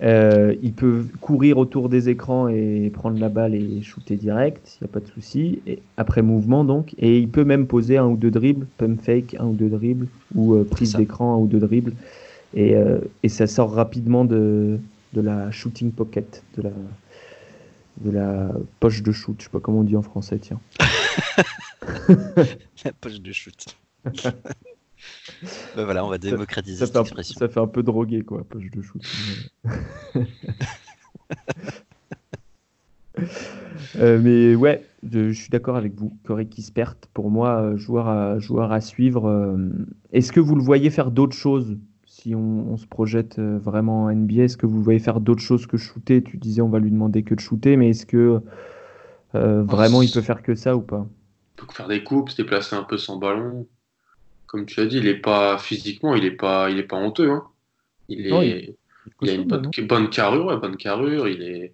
[0.02, 4.84] Euh, il peut courir autour des écrans et prendre la balle et shooter direct, il
[4.84, 5.62] n'y a pas de souci.
[5.68, 9.36] Et après mouvement donc, et il peut même poser un ou deux dribbles, pump fake,
[9.40, 11.94] un ou deux dribbles, ou euh, prise d'écran, un ou deux dribbles.
[12.56, 14.80] Et, euh, et ça sort rapidement de,
[15.14, 16.72] de la shooting pocket, de la,
[18.02, 19.36] de la poche de shoot.
[19.40, 20.60] Je sais pas comment on dit en français, tiens.
[22.86, 23.78] La poche de shoot.
[25.76, 27.38] Ben voilà, on va démocratiser Ça cette un, expression.
[27.38, 29.02] ça fait un peu drogué, quoi, poche de shoot.
[30.16, 30.28] Mais-
[33.98, 36.18] Euh, mais ouais, je, je suis d'accord avec vous.
[36.24, 39.28] Corey Kispert, pour moi, euh, joueur à, joueur à suivre.
[39.28, 39.58] euh,
[40.14, 41.78] Est-ce que vous le voyez faire d'autres choses
[42.24, 45.42] si on, on se projette euh, vraiment en NBA Est-ce que vous voyez faire d'autres
[45.42, 46.24] choses que shooter?
[46.24, 48.40] Tu disais on va lui demander que de shooter, mais est-ce que
[49.36, 51.06] euh, vraiment il peut faire que ça ou pas?
[51.60, 53.68] Il peut faire des coupes, se déplacer un peu sans ballon.
[54.48, 57.30] Comme tu as dit, il est pas physiquement, il est pas, il est pas honteux.
[57.30, 57.44] hein.
[58.08, 58.76] Il est, Non, il,
[59.22, 61.28] il- a une bonne, bonne carrure, ouais, bonne carrure.
[61.28, 61.74] Il est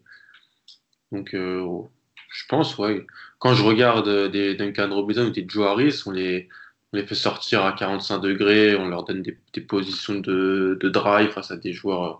[1.11, 1.65] donc, euh,
[2.31, 3.05] je pense, ouais.
[3.39, 6.47] Quand je regarde des Duncan Robinson ou des Joe Harris, on les,
[6.93, 10.89] on les fait sortir à 45 degrés, on leur donne des, des positions de, de
[10.89, 12.19] drive face à des joueurs euh,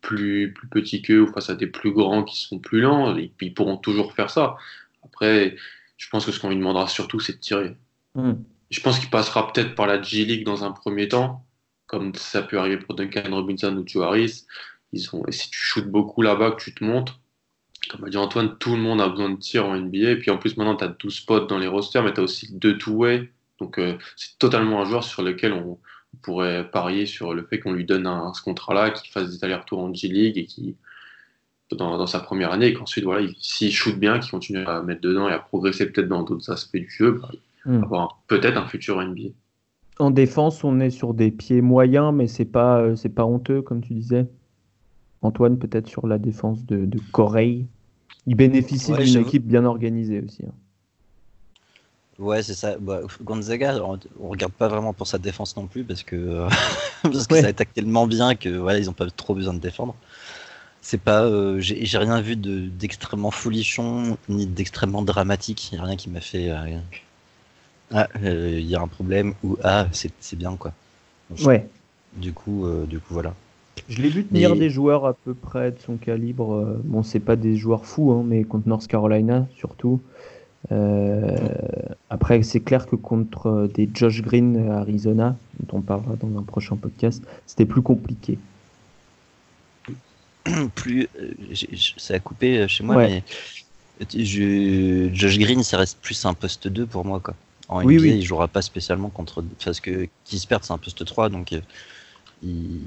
[0.00, 3.16] plus, plus petits qu'eux ou face à des plus grands qui sont plus lents.
[3.16, 4.56] Et puis ils pourront toujours faire ça.
[5.04, 5.56] Après,
[5.96, 7.76] je pense que ce qu'on lui demandera surtout, c'est de tirer.
[8.14, 8.34] Hmm.
[8.70, 11.44] Je pense qu'il passera peut-être par la G-League dans un premier temps,
[11.86, 14.46] comme ça peut arriver pour Duncan Robinson ou Joe Harris.
[14.92, 17.20] Ils ont, et si tu shootes beaucoup là-bas, que tu te montes,
[17.88, 20.10] comme a dit Antoine, tout le monde a besoin de tir en NBA.
[20.10, 22.24] Et puis en plus, maintenant, tu as 12 spots dans les rosters, mais tu as
[22.24, 23.30] aussi deux two-way.
[23.60, 25.78] Donc euh, c'est totalement un joueur sur lequel on,
[26.14, 29.44] on pourrait parier sur le fait qu'on lui donne un, ce contrat-là, qu'il fasse des
[29.44, 30.76] allers-retours en G-League et qui
[31.70, 34.82] dans, dans sa première année, et qu'ensuite, voilà, il- s'il shoot bien, qu'il continue à
[34.82, 37.30] mettre dedans et à progresser peut-être dans d'autres aspects du jeu, bah,
[37.64, 37.82] Hmm.
[37.82, 39.30] avoir peut-être un futur NBA.
[39.98, 43.62] En défense, on est sur des pieds moyens, mais c'est pas, euh, c'est pas honteux,
[43.62, 44.28] comme tu disais.
[45.22, 47.66] Antoine, peut-être sur la défense de, de Corey.
[48.28, 50.44] Il bénéficie Ouais, d'une équipe bien organisée aussi.
[50.46, 50.54] hein.
[52.18, 52.76] Ouais, c'est ça.
[52.78, 56.48] Bah, Gonzaga, on, on regarde pas vraiment pour sa défense non plus parce que euh,
[57.02, 57.42] parce que Ouais.
[57.42, 59.94] ça attaque tellement bien que voilà, ils ont pas trop besoin de défendre.
[60.80, 65.72] C'est pas, euh, j'ai rien vu de d'extrêmement folichon ni d'extrêmement dramatique.
[65.72, 66.78] Il y a rien qui m'a fait euh,
[67.92, 70.72] ah euh, il y a un problème ou ah c'est c'est bien quoi.
[71.30, 71.68] Donc, Ouais.
[72.14, 73.34] Du coup, euh, du coup voilà.
[73.88, 76.78] Je l'ai vu tenir Mais- des joueurs à peu près de son calibre.
[76.84, 80.00] Bon, c'est pas des joueurs fous, hein, mais contre North Carolina surtout.
[80.72, 81.36] Euh,
[82.10, 86.38] après, c'est clair que contre euh, des Josh Green à Arizona, dont on parlera dans
[86.38, 88.38] un prochain podcast, c'était plus compliqué.
[90.74, 91.54] plus euh,
[91.96, 93.22] ça a coupé chez moi Ouais.
[94.00, 97.34] mais je, Josh Green ça reste plus un poste 2 pour moi quoi
[97.68, 98.10] en Oui, NBA oui.
[98.18, 101.52] il jouera pas spécialement contre parce que Kispert c'est un poste 3 donc
[102.42, 102.80] il,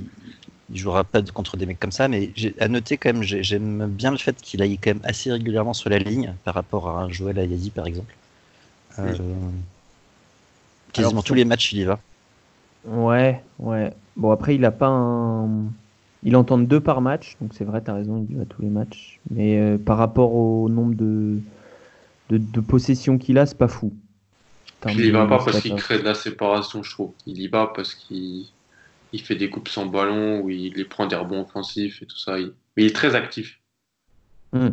[0.71, 3.87] il jouera pas contre des mecs comme ça mais à noter quand même j'ai- j'aime
[3.87, 7.01] bien le fait qu'il aille quand même assez régulièrement sur la ligne par rapport à
[7.03, 8.15] un Joel Ayazi par exemple
[8.99, 9.13] Euh,
[10.93, 11.99] quasiment Alors, tous les matchs il y va
[12.83, 13.93] Ouais, ouais.
[14.15, 15.73] Bon, après, il a pas un.
[16.23, 18.45] Il en tente deux par match, donc c'est vrai, tu as raison, il y va
[18.45, 19.19] tous les matchs.
[19.29, 21.39] Mais euh, par rapport au nombre de,
[22.29, 23.93] de, de possessions qu'il a, c'est pas fou.
[24.87, 25.75] Il y va pas parce qu'il hein.
[25.77, 27.13] crée de la séparation, je trouve.
[27.25, 28.47] Il y va parce qu'il
[29.11, 32.39] il fait des coupes sans ballon, il prend des rebonds offensifs et tout ça.
[32.39, 33.59] Il- Mais il est très actif.
[34.53, 34.69] Hmm.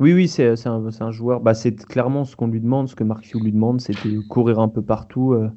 [0.00, 1.40] Oui, oui, c'est un, joueur.
[1.40, 4.20] Bah, c'est clairement ce qu'on lui demande, ce que Mark Few lui demande, c'est de
[4.20, 5.48] courir un peu partout euh,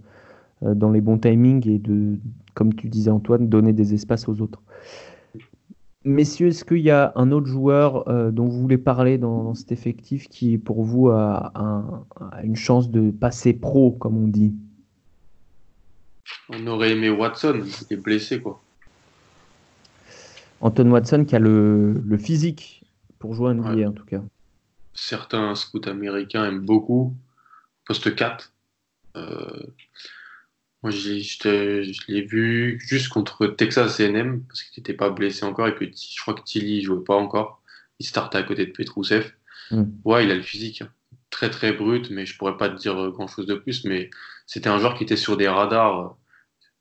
[0.63, 2.19] euh, dans les bons timings et de,
[2.53, 4.61] comme tu disais Antoine, donner des espaces aux autres.
[6.03, 9.71] Messieurs, est-ce qu'il y a un autre joueur euh, dont vous voulez parler dans, cet
[9.71, 11.51] effectif qui, pour vous, a
[12.43, 14.53] une chance de passer pro, comme on dit?
[16.49, 18.61] On aurait aimé Watson, il est blessé, quoi.
[20.61, 22.83] Anton Watson qui a le, le physique
[23.19, 23.85] pour jouer un NBA Ouais.
[23.85, 24.21] en tout cas.
[24.93, 27.13] Certains scouts américains aiment beaucoup.
[27.85, 28.51] Poste 4.
[29.17, 29.59] Euh,
[30.81, 35.75] moi, je l'ai vu juste contre Texas A&M parce qu'il n'était pas blessé encore et
[35.75, 37.61] que je crois que Tilly jouait pas encore.
[37.99, 39.31] Il startait à côté de Petrousev.
[39.71, 39.83] Mm.
[40.05, 40.81] Ouais, il a le physique.
[40.81, 40.89] hein.
[41.29, 43.83] très très brut, mais je pourrais pas te dire grand chose de plus.
[43.85, 44.09] Mais
[44.45, 46.17] c'était un joueur qui était sur des radars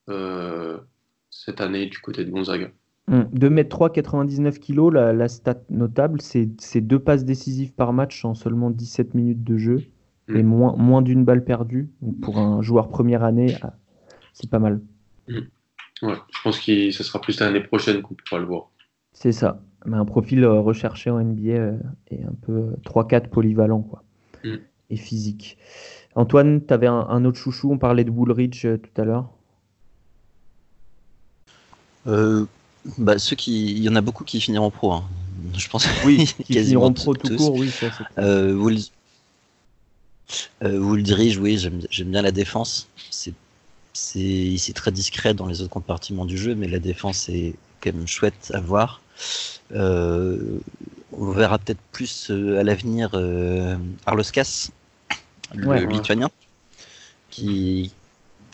[0.09, 0.79] euh,
[1.31, 2.71] cette année du côté de Gonzaga.
[3.11, 8.71] 2m3, 99 kg, la, la stat notable, c'est deux passes décisives par match en seulement
[8.71, 9.83] 17 minutes de jeu
[10.29, 10.47] et Mm.
[10.47, 11.91] moins, moins d'une balle perdue.
[12.01, 13.75] Donc pour un joueur première année, ah,
[14.33, 14.81] c'est pas mal.
[15.29, 18.71] Ouais, je pense que ce sera plus l'année prochaine qu'on pourra le voir.
[19.13, 19.63] C'est ça.
[19.87, 21.79] Mais un profil euh, recherché en NBA euh,
[22.11, 24.03] et un peu euh, 3-4 polyvalent quoi.
[24.45, 24.57] Mm.
[24.91, 25.59] Et physique.
[26.17, 29.29] Antoine, tu avais un, un autre chouchou, on parlait de Woolridge euh, tout à l'heure.
[32.07, 32.45] Euh,
[32.99, 34.93] bah, ceux qui, il y en a beaucoup qui finiront pro.
[34.93, 35.05] hein.
[35.57, 35.87] Je pense.
[36.05, 37.37] Oui, qui finiront pro tout tous.
[37.37, 37.87] court, oui, ça.
[38.19, 38.79] Euh, Wool-
[40.63, 42.89] Wooldridge, oui, j'aime bien la défense.
[43.11, 43.35] C'est
[43.97, 48.09] c'est très discret dans les autres compartiments du jeu, mais la défense est quand même
[48.09, 49.01] chouette à voir.
[49.73, 54.71] On verra peut-être plus à l'avenir euh, Arloskas,
[55.57, 55.87] le Ouais.
[55.87, 56.31] lituanien,
[57.31, 57.93] qui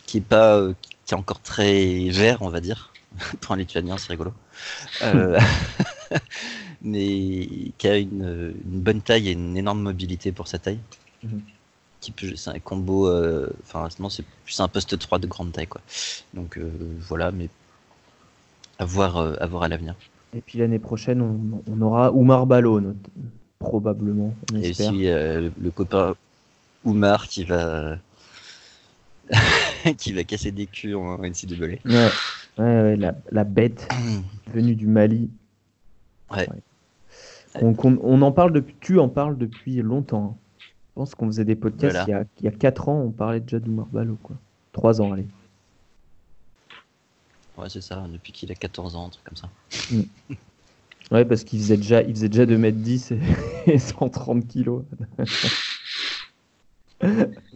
[0.05, 0.73] qui est pas euh,
[1.05, 2.93] qui est encore très vert, on va dire.
[3.41, 4.33] Pour un lituanien, c'est rigolo.
[5.03, 5.39] Euh,
[6.81, 7.47] mais
[7.77, 10.79] qui a une, une bonne taille et une énorme mobilité pour sa taille.
[11.99, 15.51] Qui peut, c'est un combo, euh, enfin, non, c'est plus un poste 3 de grande
[15.51, 15.81] taille, quoi.
[16.33, 16.71] Donc euh,
[17.01, 17.47] voilà, mais
[18.79, 19.93] à voir, euh, à voir à l'avenir.
[20.35, 22.95] Et puis l'année prochaine, on, on aura Oumar Ballo, not-
[23.59, 24.89] probablement, on Et espère.
[24.91, 26.15] aussi euh, le copain
[26.83, 27.97] Oumar qui va,
[29.97, 31.55] qui va casser des culs en NCAA.
[31.57, 32.11] Ouais, ouais,
[32.57, 33.87] ouais, la, la bête
[34.53, 35.29] venue du Mali.
[36.31, 36.47] Ouais.
[37.55, 40.37] On, qu'on- on en parle depuis, tu en parles depuis longtemps.
[40.37, 40.37] hein.
[40.89, 42.05] Je pense qu'on faisait des podcasts Voilà.
[42.07, 43.87] il, y a, il y a 4 ans, on parlait déjà d'Oumar
[44.21, 44.35] quoi.
[44.73, 45.25] 3 ans, allez.
[47.57, 49.49] Ouais, c'est ça, depuis qu'il a 14 ans, un truc comme ça.
[51.11, 53.19] Ouais, parce qu'il faisait déjà, il faisait déjà 2m10 et,
[53.73, 54.83] et 130 kilos.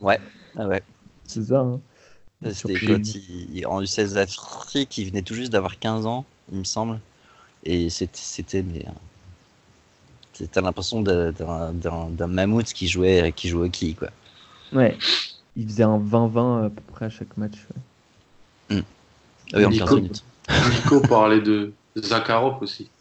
[0.06, 0.20] Ouais,
[0.58, 0.82] ah ouais.
[1.26, 1.82] C'est ça, hein.
[2.53, 6.60] C'était quand il, il- en U16 Afrique, il venait tout juste d'avoir 15 ans, il
[6.60, 6.99] me semble.
[7.66, 8.82] Et c'était, euh,
[10.34, 14.10] c'était l'impression d'un, d'un, d'un- d'un mammouth qui jouait, qui jouait au quilles, quoi.
[14.72, 14.97] Ouais.
[15.56, 17.58] Il faisait un 20-20 à peu près à chaque match.
[17.70, 17.82] ouais.
[19.53, 19.86] Ah oui, en Nico.
[19.86, 20.24] 15 minutes.
[20.74, 22.91] Nico parlait de Zakharov aussi.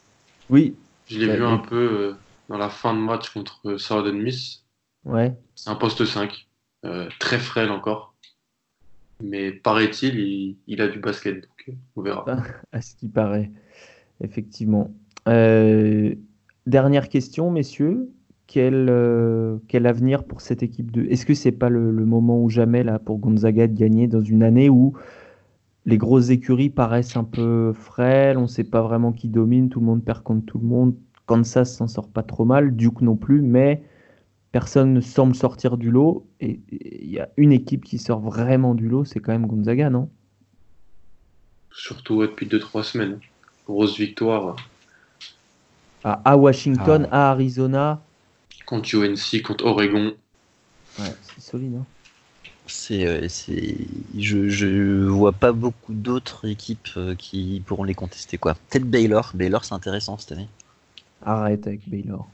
[0.48, 0.76] Oui,
[1.06, 1.52] Je l'ai Ouais, vu oui.
[1.52, 2.14] un peu euh,
[2.48, 4.64] dans la fin de match contre Southern Miss.
[5.04, 5.32] ouais.
[5.54, 6.46] C'est un poste 5,
[6.84, 8.14] euh, très frêle encore.
[9.22, 12.24] Mais paraît-il, il, a du basket, donc euh, on verra.
[12.72, 13.50] À ce qui paraît,
[14.20, 14.90] effectivement.
[15.28, 16.14] Euh,
[16.66, 18.10] dernière question, messieurs.
[18.46, 18.92] Quel,
[19.68, 21.06] quel avenir pour cette équipe de...
[21.06, 24.20] Est-ce que c'est pas le, le moment ou jamais là pour Gonzaga de gagner dans
[24.20, 24.92] une année où
[25.86, 29.80] les grosses écuries paraissent un peu frêles, on ne sait pas vraiment qui domine, tout
[29.80, 30.94] le monde perd contre tout le monde.
[31.26, 33.82] Kansas s'en sort pas trop mal, Duke non plus, mais
[34.54, 36.24] personne ne semble sortir du lot.
[36.40, 39.90] Et il y a une équipe qui sort vraiment du lot, c'est quand même Gonzaga,
[39.90, 40.08] non?
[41.72, 43.18] Surtout ouais, depuis 2-3 semaines.
[43.66, 44.54] Grosse victoire
[46.04, 48.00] À, à Washington, à Arizona.
[48.64, 50.14] contre UNC, contre Oregon.
[51.00, 51.74] Ouais, c'est solide.
[51.80, 51.84] Hein.
[52.68, 53.76] C'est, euh, c'est,
[54.16, 58.54] je, je vois pas beaucoup d'autres équipes euh, qui pourront les contester, quoi.
[58.70, 59.32] Peut-être Baylor.
[59.34, 60.48] Baylor, c'est intéressant cette année.
[61.22, 62.28] Arrête avec Baylor.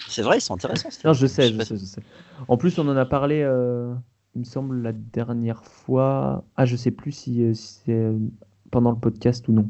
[0.09, 0.89] C'est vrai, ils sont intéressants.
[1.05, 2.03] Non, je sais, je sais, je sais.
[2.49, 3.95] En plus, on en a parlé, euh,
[4.35, 6.45] il me semble, la dernière fois.
[6.57, 8.19] Ah, je sais plus si, euh, si c'est euh,
[8.71, 9.69] pendant le podcast ou non.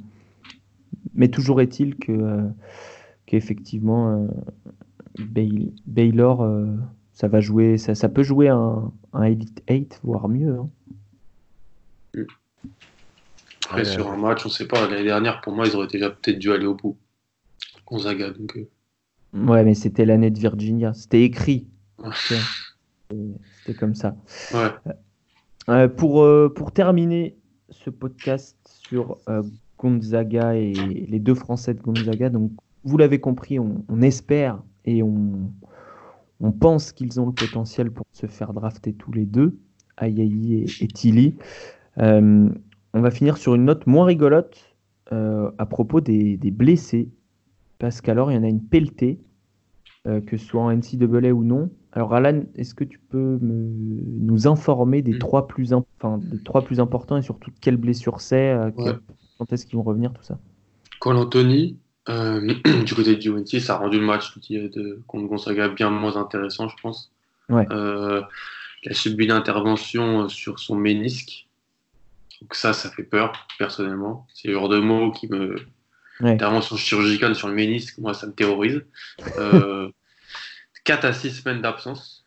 [1.15, 2.43] Mais toujours est-il que euh,
[3.27, 4.27] qu'effectivement, euh,
[5.19, 6.67] Bay- Baylor, euh,
[7.13, 10.59] ça va jouer, ça, ça peut jouer un, un Elite 8, voire mieux.
[10.59, 10.69] hein.
[13.67, 14.89] Après, Ouais, sur un match, on sait pas.
[14.89, 16.97] L'année dernière, pour moi, ils auraient déjà peut-être dû aller au bout.
[17.87, 18.59] Gonzaga, donc.
[19.35, 20.93] Euh, Ouais, mais c'était l'année de Virginia.
[20.95, 21.67] C'était écrit.
[23.11, 24.17] C'était comme ça.
[24.53, 24.93] ouais.
[25.71, 27.37] Euh, pour, euh, pour terminer
[27.71, 29.43] ce podcast sur euh,
[29.79, 32.51] Gonzaga et les deux Français de Gonzaga, donc
[32.85, 35.51] vous l'avez compris, on, on espère et on,
[36.41, 39.57] on pense qu'ils ont le potentiel pour se faire drafter tous les deux,
[39.97, 41.37] Ayayi et, et Tilly.
[41.99, 42.51] Euh,
[42.93, 44.77] on va finir sur une note moins rigolote
[45.13, 47.09] euh, à propos des, des blessés,
[47.85, 49.21] parce qu'alors il y en a une pelletée,
[50.07, 51.71] euh, que ce soit en NCAA ou non.
[51.93, 55.19] Alors Alan, est-ce que tu peux me- nous informer des Mm.
[55.19, 58.71] trois plus, im- enfin, des trois plus importants et surtout de quelles blessures c'est, euh,
[58.77, 58.95] Ouais.
[59.37, 60.39] quand est-ce qu'ils vont revenir, tout ça?
[60.99, 61.79] Cole Anthony,
[62.09, 62.41] euh,
[62.87, 66.69] du côté de UNC, ça a rendu le match de, contre Gonzaga bien moins intéressant,
[66.69, 67.13] je pense.
[67.51, 67.67] Ouais.
[67.71, 71.49] Il a subi une intervention sur son ménisque.
[72.41, 74.27] Donc ça, ça fait peur, personnellement.
[74.33, 75.57] C'est le genre de mot qui me...
[76.21, 76.31] Ouais.
[76.31, 78.85] Intervention chirurgicale sur le ménisque, moi, ça me terrorise.
[79.39, 79.91] Euh,
[80.85, 82.25] 4 à 6 semaines d'absence.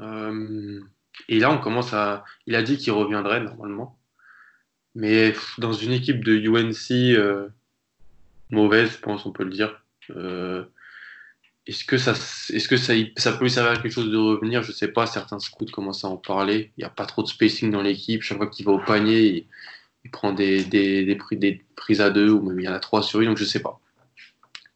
[0.00, 0.80] Euh,
[1.28, 2.24] et là, on commence à.
[2.46, 3.98] Il a dit qu'il reviendrait normalement.
[4.94, 7.48] Mais dans une équipe de UNC euh,
[8.50, 9.82] mauvaise, je pense, on peut le dire.
[10.10, 10.64] euh,
[11.66, 14.62] est-ce que, ça, est-ce que ça, peut lui servir à quelque chose de revenir?
[14.62, 15.06] Je sais pas.
[15.06, 16.72] Certains scouts commencent à en parler.
[16.76, 18.22] Il n'y a pas trop de spacing dans l'équipe.
[18.22, 19.46] Chaque fois qu'il va au panier,
[20.04, 22.72] il, prend des, des, des, pri- des prises à deux ou même il y en
[22.72, 23.26] a trois sur lui.
[23.26, 23.80] Donc je sais pas.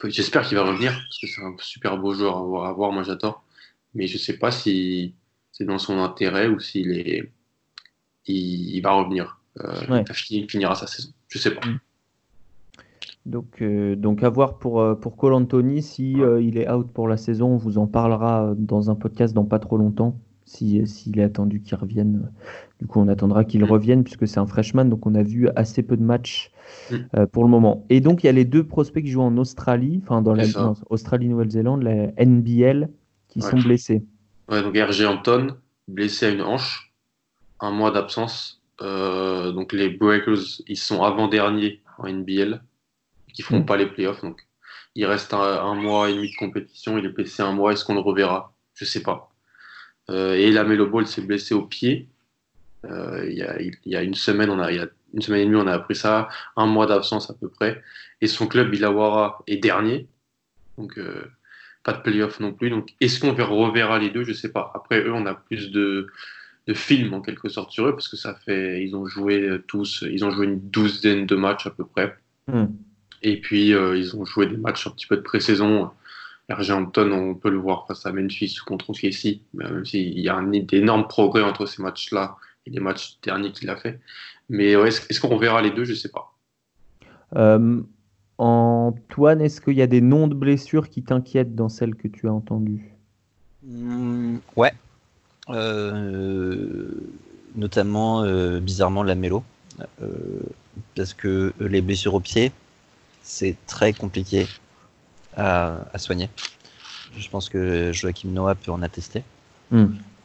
[0.04, 2.64] J'espère qu'il va revenir parce que c'est un super beau joueur à voir.
[2.68, 3.44] à voir, moi, j'adore.
[3.94, 5.14] Mais je sais pas si
[5.50, 7.32] c'est dans son intérêt ou s'il est,
[8.26, 9.40] il, il va revenir.
[9.60, 10.04] Euh, Ouais.
[10.48, 11.10] finira sa saison.
[11.28, 11.62] Je sais pas.
[13.26, 16.90] Donc, euh, donc à voir pour, euh, pour Cole Anthony, si euh, il est out
[16.92, 20.16] pour la saison, on vous en parlera dans un podcast dans pas trop longtemps,
[20.48, 22.30] si, s'il est attendu qu'il revienne.
[22.80, 23.70] Du coup, on attendra qu'il Mm.
[23.70, 26.50] revienne, puisque c'est un freshman, donc on a vu assez peu de matchs
[26.90, 26.94] Mm.
[27.16, 27.84] euh, pour le moment.
[27.90, 30.44] Et donc, il y a les deux prospects qui jouent en Australie, enfin dans la
[30.90, 32.88] Australie-Nouvelle-Zélande, la NBL,
[33.28, 33.50] qui Ouais.
[33.50, 34.02] sont blessés.
[34.50, 36.92] Ouais, donc RG Anton, blessé à une hanche,
[37.60, 38.62] un mois d'absence.
[38.80, 42.62] Euh, donc les Breakers, ils sont avant-derniers en NBL,
[43.34, 43.66] qui feront Mm.
[43.66, 44.22] pas les playoffs.
[44.22, 44.46] Donc
[44.94, 46.96] il reste un, un mois et demi de compétition.
[46.96, 47.72] Il est blessé un mois.
[47.72, 48.52] Est-ce qu'on le reverra?
[48.74, 49.30] Je sais pas.
[50.10, 52.08] Euh, et Lamelo Ball s'est blessé au pied.
[52.84, 55.22] Euh, il, y a, il y a une semaine, on a, il y a une
[55.22, 56.28] semaine et demie, on a appris ça.
[56.56, 57.82] Un mois d'absence à peu près.
[58.20, 60.06] Et son club, Illawarra, est dernier.
[60.76, 61.24] Donc euh,
[61.84, 62.70] pas de playoff non plus.
[62.70, 64.24] Donc, est-ce qu'on ver- reverra les deux?
[64.24, 64.72] Je sais pas.
[64.74, 66.06] Après, eux, on a plus de,
[66.66, 70.04] de films en quelque sorte sur eux parce que ça fait, ils ont joué tous,
[70.10, 72.16] ils ont joué une douzaine de matchs à peu près.
[72.46, 72.66] Mm.
[73.22, 75.90] Et puis, euh, ils ont joué des matchs un petit peu de pré-saison.
[76.50, 80.18] RG Hampton, on peut le voir face à Memphis ou contre OKC, mais même s'il
[80.18, 82.36] y a un énorme progrès entre ces matchs-là
[82.66, 84.00] et les matchs derniers qu'il a fait.
[84.48, 85.84] Mais ouais, est-ce est-ce qu'on reverra les deux?
[85.84, 86.34] Je sais pas.
[87.36, 87.82] Euh,
[88.38, 92.28] Antoine, est-ce qu'il y a des noms de blessures qui t'inquiètent dans celles que tu
[92.28, 92.94] as entendues?
[93.64, 94.72] Hmm, ouais.
[95.50, 96.90] Euh,
[97.56, 99.42] notamment, euh, bizarrement, la mélo.
[100.02, 100.08] Euh,
[100.96, 102.52] parce que les blessures au pied,
[103.22, 104.46] c'est très compliqué
[105.38, 106.28] à, à soigner.
[107.16, 109.22] Je pense que Joachim Noah peut en attester.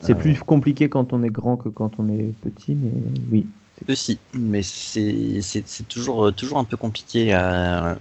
[0.01, 2.91] C'est Euh, plus compliqué quand on est grand que quand on est petit, mais
[3.31, 3.45] oui.
[3.89, 7.97] Aussi, mais c'est c'est- c'est toujours, toujours un peu compliqué à.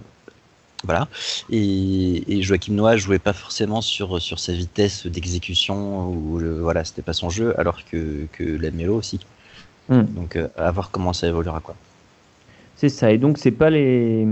[0.85, 1.07] Voilà.
[1.49, 6.83] Et, et Joachim Noah jouait pas forcément sur, sur sa vitesse d'exécution, ou le- voilà,
[6.83, 9.19] c'était pas son jeu, alors que, que la mélo aussi.
[9.89, 10.03] Hmm.
[10.03, 11.59] Donc, euh, à voir comment ça évoluera.
[11.61, 11.75] Quoi.
[12.75, 13.11] C'est ça.
[13.11, 14.27] Et donc, c'est pas les,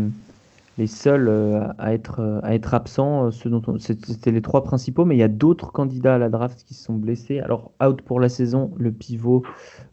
[0.78, 3.28] les seuls euh, à être, euh, à être absents.
[3.28, 6.74] euh, C'était les trois principaux, mais il y a d'autres candidats à la draft qui
[6.74, 7.40] se sont blessés.
[7.40, 9.44] Alors, out pour la saison, le pivot,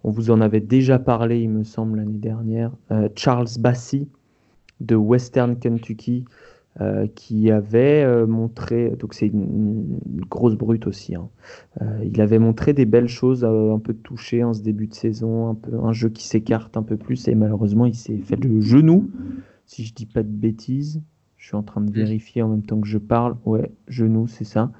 [0.05, 2.73] on vous en avait déjà parlé, il me semble, l'année dernière.
[3.17, 4.09] Charles Bassi
[4.81, 6.25] de Western Kentucky.
[7.17, 9.99] qui avait montré, donc c'est une,
[10.31, 11.29] grosse brute aussi, hein.
[12.05, 15.55] Il avait montré des belles choses, un peu touché en ce début de saison, un,
[15.55, 19.11] peu, un jeu qui s'écarte un peu plus, et malheureusement il s'est fait le genou,
[19.69, 21.01] si je dis pas de bêtises.
[21.37, 23.37] Je suis en train de vérifier en même temps que je parle.
[23.45, 24.73] Ouais, genou, c'est ça.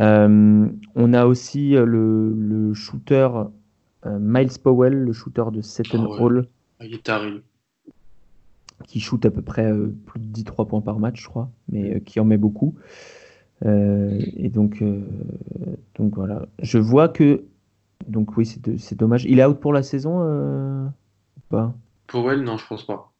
[0.00, 3.28] Euh, on a aussi euh, le, le shooter
[4.06, 6.20] euh, Miles Powell, le shooter de Seton Ah ouais.
[6.22, 6.48] Hall,
[6.80, 7.42] Il est taré.
[8.86, 12.00] qui shoot à peu près euh, plus de 10-3 points par match, je crois, mais
[12.00, 12.74] qui en met beaucoup.
[13.64, 14.82] Et donc,
[15.94, 16.46] donc voilà.
[16.60, 17.44] Je vois que.
[18.08, 19.24] Donc oui, c'est dommage.
[19.26, 21.72] Il est out pour la saison ou pas?
[22.08, 23.11] Powell, non, je pense pas.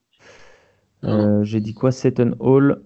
[1.05, 2.83] Euh, J'ai dit quoi Seton Hall.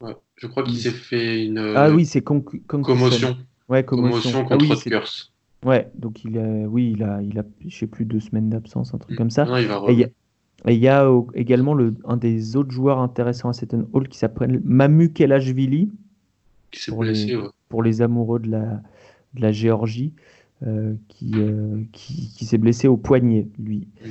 [0.00, 0.16] Ouais.
[0.36, 3.36] Je crois qu'il s'est fait une ah oui, c'est commotion.
[3.68, 3.86] Ouais, commotion.
[3.86, 5.10] Commotion Ah contre oui, c'est- Rutgers.
[5.64, 8.94] Ouais, donc il a, oui, il a, il a, je sais plus, deux semaines d'absence,
[8.94, 9.44] un truc comme ça.
[9.44, 10.08] Non, il va Et il y revenir.
[10.64, 13.86] a, et il y a au- également le, un des autres joueurs intéressants à Seton
[13.92, 15.90] Hall qui s'appelle Mamu Kelashvili,
[16.70, 17.48] Qui s'est pour blessé, les- ouais.
[17.68, 18.80] pour les amoureux de la,
[19.34, 20.14] de la Géorgie,
[20.66, 23.86] euh, qui, euh, qui, qui s'est blessé au poignet, lui.
[24.04, 24.08] Mm.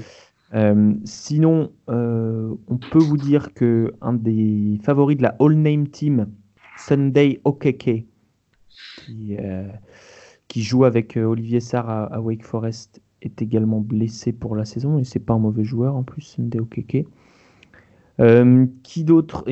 [0.53, 5.87] Euh, sinon, euh, on peut vous dire que un des favoris de la All Name
[5.87, 6.27] Team,
[6.77, 8.05] Sunday Okeke,
[8.69, 9.67] qui, euh,
[10.55, 15.19] joue avec Olivier Sarr à, Wake Forest, est également blessé pour la saison et c'est
[15.19, 17.05] pas un mauvais joueur en plus, Sunday Okeke.
[18.83, 19.45] Qui d'autre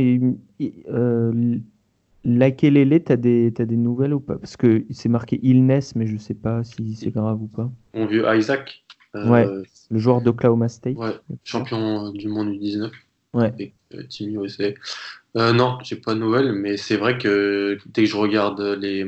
[2.25, 4.37] Lakelele, t'as des, t'as des nouvelles ou pas?
[4.37, 7.71] Parce que c'est marqué illness, mais je sais pas si c'est grave ou pas.
[7.93, 8.83] Mon vieux Isaac.
[9.25, 9.47] Euh, Ouais.
[9.89, 10.97] Le joueur d'Oklahoma State.
[10.97, 12.91] ouais, champion du monde U19
[13.33, 13.45] Ouais.
[13.47, 14.65] avec euh, Team USA.
[15.35, 19.05] Euh, non, j'ai pas de nouvelles, mais c'est vrai que dès que je regarde les,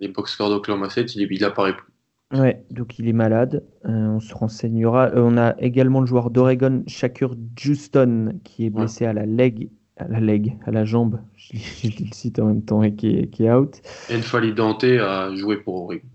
[0.00, 1.92] les box scores d'Oklahoma State, il, il apparaît plus.
[2.38, 3.62] Ouais, donc il est malade.
[3.86, 5.06] Euh, on se renseignera.
[5.08, 8.80] Euh, on a également le joueur d'Oregon, Shakur Juston, qui est Ouais.
[8.80, 9.68] blessé à la leg
[10.00, 11.54] à la leg, à la jambe, je,
[11.88, 13.80] le site en même temps et qui est, qui est out.
[14.12, 16.06] Enfali Dante a joué pour Oregon.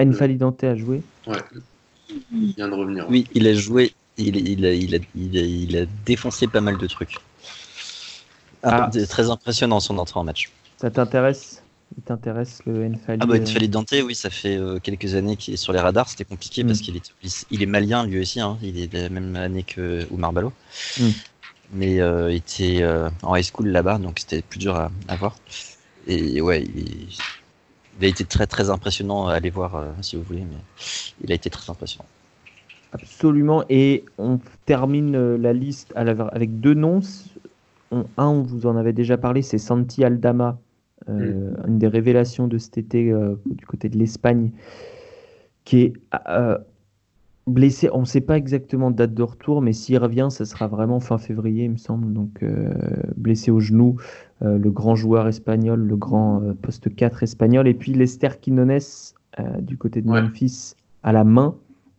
[0.00, 1.02] Enfali Dante a joué.
[1.26, 1.34] Ouais.
[2.32, 3.06] Il vient de revenir.
[3.08, 3.94] Oui, il a joué.
[4.16, 7.16] Il, il, a, il, a, il, a, il a défoncé pas mal de trucs.
[8.62, 9.06] Ah, Ah.
[9.08, 10.50] Très impressionnant son entrée en match.
[10.78, 11.62] Ça t'intéresse
[11.98, 15.36] Il t'intéresse le Enfali Ah bah euh, Enfali Dante, oui, ça fait euh, quelques années
[15.36, 16.08] qu'il est sur les radars.
[16.08, 16.66] C'était compliqué Mm.
[16.68, 17.12] parce qu'il est,
[17.50, 18.40] il est malien lui aussi.
[18.40, 18.56] Hein.
[18.62, 20.52] Il est de la même année que Oumar Ballo.
[20.98, 21.08] Mm.
[21.72, 25.16] Mais euh, il était euh, en high school là-bas, donc c'était plus dur à, à
[25.16, 25.34] voir.
[26.06, 27.08] Et ouais, il,
[27.98, 30.56] il a été très très impressionnant à aller voir euh, si vous voulez, mais
[31.22, 32.08] il a été très impressionnant.
[32.92, 33.64] Absolument.
[33.68, 37.00] Et on termine euh, la liste à la- avec deux noms.
[37.90, 40.58] On- un, on vous en avait déjà parlé, c'est Santi Aldama,
[41.08, 44.52] euh, une des révélations de cet été euh, du côté de l'Espagne,
[45.64, 45.92] qui est
[46.28, 46.58] euh,
[47.46, 47.88] blessé.
[47.92, 51.18] On ne sait pas exactement date de retour, mais s'il revient, ça sera vraiment fin
[51.18, 52.12] février, il me semble.
[52.12, 52.72] Donc, euh,
[53.16, 53.96] blessé au genou,
[54.42, 57.68] euh, le grand joueur espagnol, le grand euh, poste 4 espagnol.
[57.68, 58.80] Et puis Lester Quinones,
[59.60, 60.22] du côté de Ouais.
[60.22, 61.56] Memphis, à la main.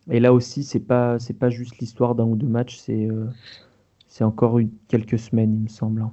[0.09, 3.09] Et là aussi, c'est pas c'est pas juste l'histoire d'un ou deux matchs, c'est
[4.07, 6.01] c'est encore eu quelques semaines, il me semble.
[6.01, 6.11] hein.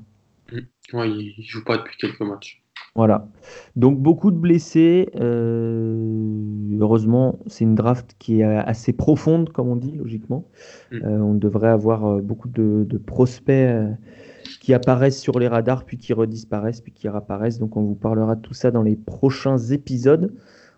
[0.92, 2.61] Ouais, il il joue pas depuis quelques matchs.
[2.94, 3.28] Voilà.
[3.76, 5.08] Donc beaucoup de blessés.
[5.16, 10.44] euh, heureusement, c'est une draft qui est assez profonde, comme on dit, logiquement.
[10.90, 10.96] Mm.
[11.04, 13.90] Euh, on devrait avoir euh, beaucoup de, de prospects euh,
[14.60, 17.58] qui apparaissent sur les radars, puis qui redisparaissent, puis qui réapparaissent.
[17.58, 20.34] Donc on vous parlera de tout ça dans les prochains épisodes.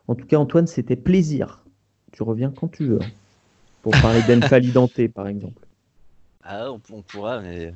[0.09, 1.65] En tout cas, Antoine, c'était plaisir.
[2.13, 3.03] Tu reviens quand tu veux.
[3.03, 3.09] hein,
[3.83, 4.73] Pour parler d'Enfali
[5.15, 5.67] par exemple.
[6.43, 7.75] Ah, on, on pourra, mais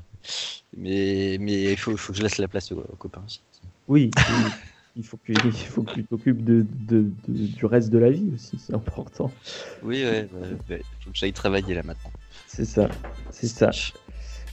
[0.76, 3.42] mais mais il faut, faut que je laisse la place aux, aux copains aussi.
[3.88, 4.10] Oui,
[4.96, 8.10] il faut que, il faut que tu t'occupes de, de- de- du reste de la
[8.10, 9.30] vie aussi, c'est important.
[9.82, 10.28] Oui, ouais,
[10.68, 12.10] ouais, faut que j'aille travailler là maintenant.
[12.46, 12.88] C'est ça,
[13.30, 13.70] c'est ça.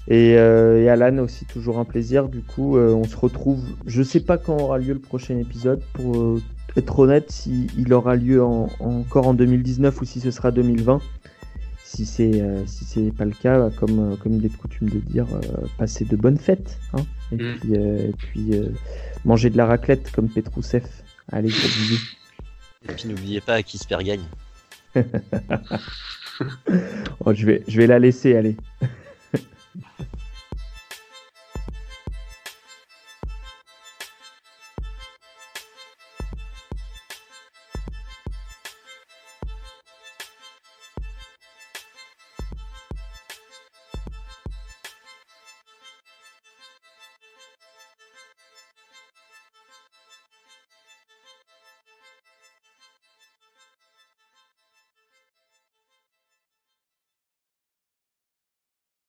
[0.07, 2.29] Et, euh, et Alan aussi, toujours un plaisir.
[2.29, 3.63] Du coup, euh, on se retrouve.
[3.87, 5.81] Je sais pas quand aura lieu le prochain épisode.
[5.93, 6.41] Pour euh,
[6.77, 11.01] être honnête, si il aura lieu en- encore en 2019 ou si ce sera 2020.
[11.83, 14.89] Si c'est euh, si c'est pas le cas, bah, comme comme il est de coutume
[14.89, 16.77] de dire, euh, passez de bonnes fêtes.
[16.93, 17.03] hein.
[17.31, 17.55] et, Mm.
[17.59, 18.69] puis, euh, et puis euh,
[19.25, 20.83] Manger de la raclette comme Petroussef.
[21.31, 24.23] Allez, Et puis n'oubliez pas à qui se gagne.
[27.25, 28.55] oh, je, vais, je vais la laisser aller.